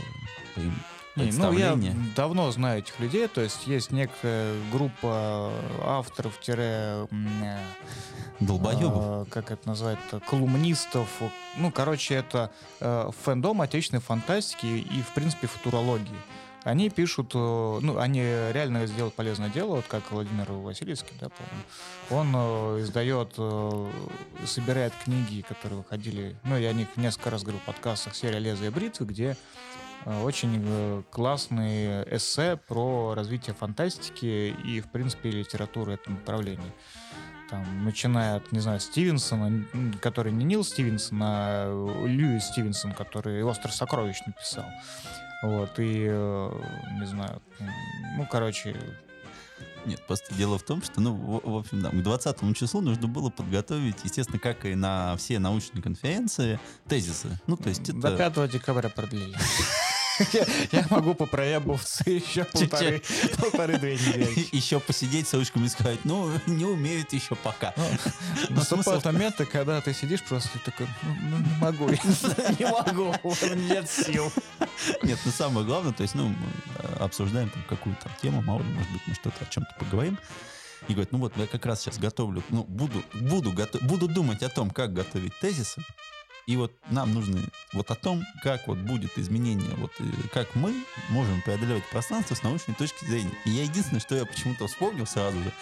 [0.54, 0.82] прем-
[1.16, 1.76] Не, ну, я
[2.14, 5.50] давно знаю этих людей, то есть есть некая группа
[5.82, 7.58] авторов, тире, э,
[8.40, 8.92] Долбоебов.
[8.94, 11.08] а, как это назвать-то, колумнистов.
[11.56, 12.50] Ну, короче, это
[12.80, 16.14] э, фэндом отечественной фантастики и, в принципе, футурологии.
[16.64, 21.62] Они пишут, э, ну, они реально сделают полезное дело, вот как Владимир Васильевский, да, по-моему.
[22.10, 23.90] Он э, издает, э,
[24.44, 28.70] собирает книги, которые выходили, ну, я о них несколько раз говорил в подкастах, серия «Лезвие
[28.70, 29.36] бритвы», где
[30.22, 36.72] очень классные эссе про развитие фантастики и, в принципе, литературы в этом направлении
[37.50, 39.64] там, начиная от, не знаю, Стивенсона,
[40.00, 44.66] который не Нил Стивенсон, а Льюис Стивенсон, который «Остров сокровищ» написал.
[45.42, 46.50] Вот, и, э,
[47.00, 47.40] не знаю,
[48.16, 48.76] ну, короче,
[49.86, 53.06] Нет, просто дело в том, что, ну, в, в общем, да, к 20 числу нужно
[53.06, 56.58] было подготовить, естественно, как и на все научные конференции,
[56.88, 57.38] тезисы.
[57.46, 58.16] Ну, то есть это...
[58.16, 59.36] до 5 декабря продлили.
[60.72, 63.02] Я- могу попроебываться еще полторы-
[63.40, 64.48] полторы-две недели.
[64.56, 67.72] Еще посидеть с ручками и сказать, ну, не умеют еще пока.
[67.76, 67.84] Ну,
[68.50, 71.88] Но Наступают смысл- моменты, когда ты сидишь просто такой, ну, ну, не могу,
[72.58, 73.14] не могу,
[73.56, 74.32] нет сил.
[75.02, 76.46] Нет, ну самое главное, то есть, ну, мы
[76.78, 80.18] э, обсуждаем там какую-то тему, мало ли, может быть, мы что-то о чем-то поговорим.
[80.86, 84.42] И говорит, ну вот я как раз сейчас готовлю, ну, буду, буду, готов, буду думать
[84.42, 85.82] о том, как готовить тезисы.
[86.48, 87.42] И вот нам нужно
[87.74, 90.74] вот о том, как вот будет изменение, вот э, как мы
[91.10, 93.34] можем преодолевать пространство с научной точки зрения.
[93.44, 95.52] И я единственное, что я почему-то вспомнил сразу же,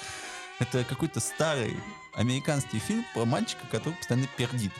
[0.60, 1.76] это какой-то старый
[2.14, 4.70] американский фильм про мальчика, который постоянно пердит.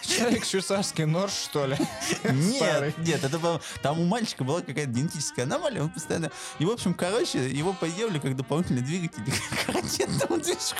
[0.00, 1.76] Человек швейцарский нож, что ли?
[2.24, 3.60] Нет, нет, это.
[3.82, 6.32] Там у мальчика была какая-то генетическая аномалия, он постоянно...
[6.58, 10.76] И, в общем, короче, его поделали как дополнительный двигатель к ракетному движку.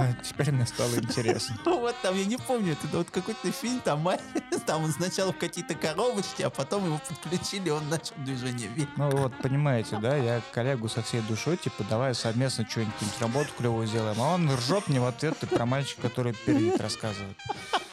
[0.00, 1.56] А, Теперь мне стало интересно.
[1.64, 4.18] Ну, Вот там, я не помню, это вот какой-то фильм, там, а,
[4.66, 8.88] там он сначала в какие-то коробочки, а потом его подключили, он начал движение вверх.
[8.96, 13.86] Ну вот, понимаете, да, я коллегу со всей душой, типа, давай совместно что-нибудь, работу клевую
[13.86, 17.36] сделаем, а он ржет мне в ответ ты про мальчика, который перьит рассказывает.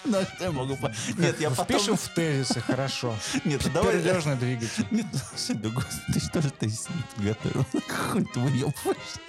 [0.10, 0.78] Ну, что я могу...
[1.18, 1.66] Нет, я потом...
[1.66, 3.14] Впишем в тезисы, хорошо.
[3.44, 3.92] Нет, давай...
[3.92, 4.88] Передержный двигатель.
[4.90, 5.06] Нет,
[5.36, 7.66] слушай, да господи, ты что же ты с ним готовил?
[7.74, 9.20] Хуй ты выебываешься.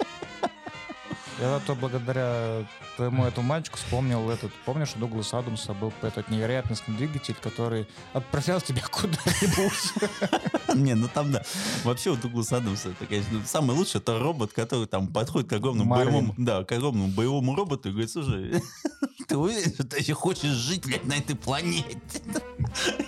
[1.39, 2.65] Я зато благодаря
[2.97, 8.59] твоему этому мальчику вспомнил этот, помнишь, у Дугласа Адамса был этот невероятностный двигатель, который отправлял
[8.59, 10.75] тебя куда-нибудь.
[10.75, 11.43] Не, ну там да.
[11.85, 15.89] Вообще у Дугласа Адамса, это, конечно, самый лучший, это робот, который там подходит к огромному
[15.89, 18.61] боевому, да, к огромному боевому роботу и говорит, слушай,
[19.27, 22.21] ты уверен, что ты еще хочешь жить, блядь, на этой планете?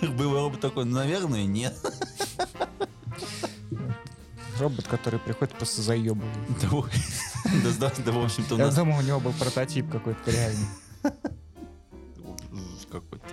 [0.00, 1.74] Боевой робот такой, «Ну, наверное, нет.
[4.58, 6.36] Робот, который приходит просто заебывает.
[6.60, 6.68] Да.
[7.78, 10.66] Да, в общем-то, у Я нас думал, у него был прототип какой-то реальный.
[12.90, 13.26] какой-то.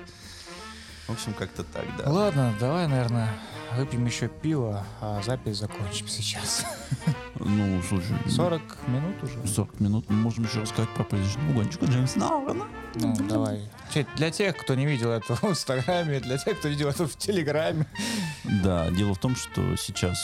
[1.07, 2.09] В общем, как-то так, да.
[2.09, 3.29] Ладно, давай, наверное,
[3.75, 6.65] выпьем еще пиво, а запись закончим сейчас.
[7.41, 9.47] Ну, слушай, 40 минут уже?
[9.47, 12.65] 40 минут мы можем еще рассказать про произведение гонщика Джеймса Науэна.
[12.95, 13.69] Ну, давай.
[14.17, 17.85] Для тех, кто не видел это в Инстаграме, для тех, кто видел это в Телеграме.
[18.43, 20.19] Да, дело в том, что сейчас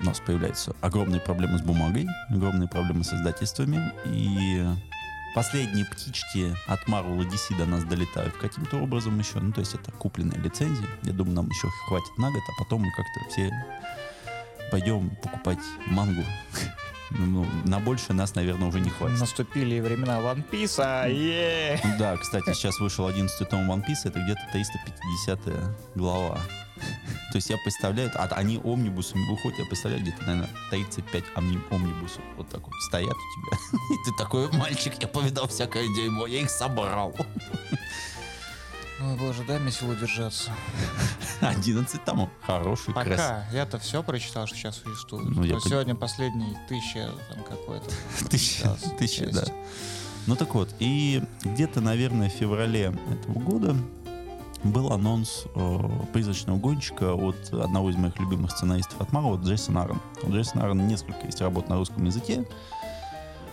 [0.00, 4.64] у нас появляются огромные проблемы с бумагой, огромные проблемы с издательствами, и
[5.34, 9.38] последние птички от Marvel и DC до нас долетают каким-то образом еще.
[9.40, 10.86] Ну, то есть это купленные лицензии.
[11.02, 13.50] Я думаю, нам еще хватит на год, а потом мы как-то все
[14.70, 16.24] пойдем покупать мангу.
[17.10, 19.18] Ну, на больше нас, наверное, уже не хватит.
[19.18, 24.20] Наступили времена One Piece, а е Да, кстати, сейчас вышел 11 том One Piece, это
[24.20, 25.40] где-то 350
[25.94, 26.38] глава.
[27.32, 32.22] То есть я представляю, а они омнибусами выходят, я представляю, где-то, наверное, 35 омни- омнибусов
[32.36, 33.58] вот так вот стоят у тебя.
[33.94, 37.14] И ты такой, мальчик, я повидал всякое дерьмо, я их собрал.
[39.00, 40.50] Ой, боже, дай мне силу держаться.
[41.40, 42.30] 11 томов.
[42.44, 42.92] Хороший.
[42.92, 43.46] Пока.
[43.52, 45.28] Я-то все прочитал, что сейчас существует.
[45.28, 47.88] Ну, я пон- сегодня последний тысяча там какой-то.
[48.28, 49.44] Тысяча, тысяча, да.
[50.26, 53.76] Ну так вот, и где-то, наверное, в феврале этого года
[54.64, 55.78] был анонс э,
[56.12, 60.00] призрачного гонщика от одного из моих любимых сценаристов от Marvel, Джейсон Аарон.
[60.22, 62.46] У Джейсона Аарона несколько есть работ на русском языке.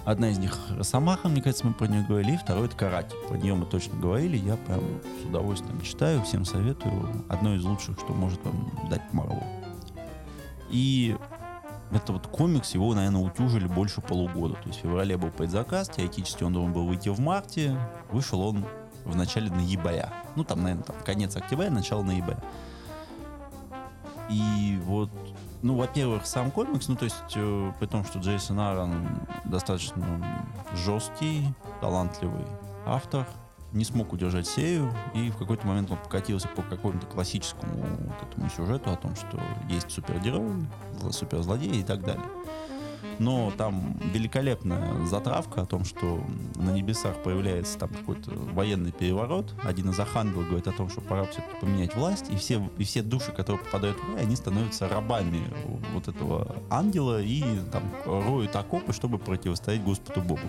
[0.04, 3.16] Одна из них Росомаха, мне кажется, мы про нее говорили, и второй это Карати.
[3.28, 4.82] Про нее мы точно говорили, я прям
[5.22, 7.26] с удовольствием читаю, всем советую.
[7.28, 9.44] Одно из лучших, что может вам дать Marvel.
[10.70, 11.16] И
[11.92, 14.56] это вот комикс, его, наверное, утюжили больше полугода.
[14.56, 17.76] То есть в феврале был предзаказ, теоретически он должен был выйти в марте,
[18.12, 18.66] вышел он
[19.06, 20.12] в начале ноября.
[20.36, 22.40] Ну, там, наверное, там, конец октября, начало ноября.
[24.30, 25.10] И вот,
[25.62, 29.08] ну, во-первых, сам комикс, ну, то есть, э, при том, что Джейсон Аарон
[29.46, 30.06] достаточно
[30.74, 32.46] жесткий, талантливый
[32.86, 33.28] автор,
[33.72, 38.50] не смог удержать серию, и в какой-то момент он покатился по какому-то классическому вот этому
[38.50, 39.40] сюжету о том, что
[39.70, 40.66] есть супергерои,
[41.00, 42.26] зло- суперзлодеи и так далее.
[43.20, 46.24] Но там великолепная затравка о том, что
[46.56, 49.54] на небесах появляется там какой-то военный переворот.
[49.64, 53.02] Один из архангелов говорит о том, что пора все-таки поменять власть, и все, и все
[53.02, 55.42] души, которые попадают в рай, они становятся рабами
[55.94, 60.42] вот этого ангела и там роют окопы, чтобы противостоять Господу Богу.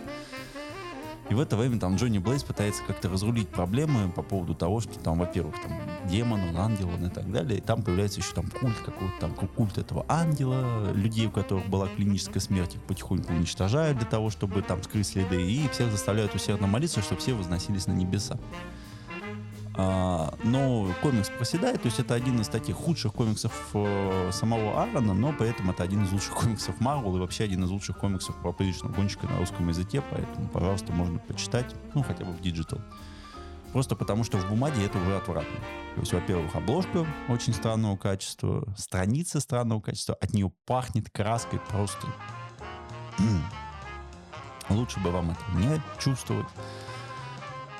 [1.28, 4.96] И в это время там Джонни Блейз пытается как-то разрулить проблемы по поводу того, что
[5.00, 5.72] там, во-первых, там
[6.08, 7.58] демон, он ангел, он и так далее.
[7.58, 11.88] И там появляется еще там культ какой-то, там культ этого ангела, людей, у которых была
[11.88, 16.68] клиническая смерть, их потихоньку уничтожают для того, чтобы там скрыть следы, и всех заставляют усердно
[16.68, 18.38] молиться, чтобы все возносились на небеса.
[19.78, 25.12] А, но комикс проседает, то есть это один из таких худших комиксов э, самого Аарона,
[25.12, 28.34] но при этом это один из лучших комиксов Марвел и вообще один из лучших комиксов
[28.40, 32.80] про Призрачного гонщика на русском языке, поэтому, пожалуйста, можно почитать, ну, хотя бы в digital.
[33.72, 35.58] Просто потому, что в бумаге это уже отвратно.
[35.94, 42.06] То есть, во-первых, обложка очень странного качества, страницы странного качества, от нее пахнет краской просто.
[44.70, 46.46] Лучше бы вам это не чувствовать.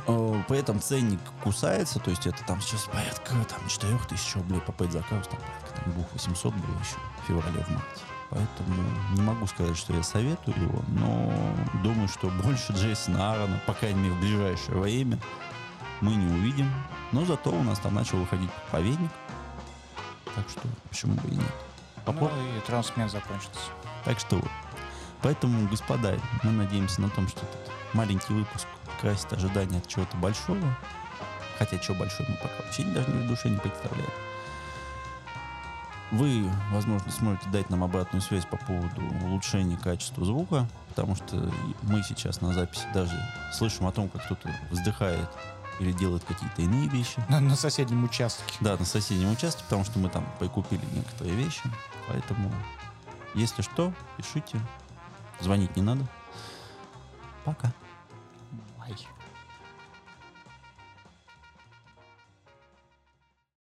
[0.07, 4.73] Э, При этом ценник кусается, то есть это там сейчас порядка там, 4000 рублей по
[4.73, 8.03] предзаказу, там порядка там, 2800 было еще в феврале, в марте.
[8.31, 8.83] Поэтому
[9.13, 11.33] не могу сказать, что я советую его, но
[11.83, 15.19] думаю, что больше Джейсона Аарона, по крайней мере, в ближайшее время
[16.01, 16.71] мы не увидим.
[17.13, 19.11] Но зато у нас там начал выходить проповедник.
[20.35, 21.55] Так что почему бы и нет.
[22.05, 23.71] По Ну и трансмен закончился.
[24.05, 24.51] так что вот.
[25.23, 28.67] Поэтому, господа, мы надеемся на том, что этот маленький выпуск
[29.01, 30.77] красит ожидания от чего-то большого.
[31.59, 34.11] Хотя, что большой, мы пока вообще даже в душе не представляем.
[36.13, 41.51] Вы, возможно, сможете дать нам обратную связь по поводу улучшения качества звука, потому что
[41.83, 43.19] мы сейчас на записи даже
[43.53, 45.29] слышим о том, как кто-то вздыхает
[45.81, 47.21] или делает какие-то иные вещи.
[47.29, 48.55] На, на соседнем участке.
[48.61, 51.63] Да, на соседнем участке, потому что мы там прикупили некоторые вещи.
[52.07, 52.53] Поэтому,
[53.35, 54.61] если что, пишите.
[55.41, 56.07] Звонить не надо.
[57.45, 57.73] Пока.
[58.79, 58.97] Бай.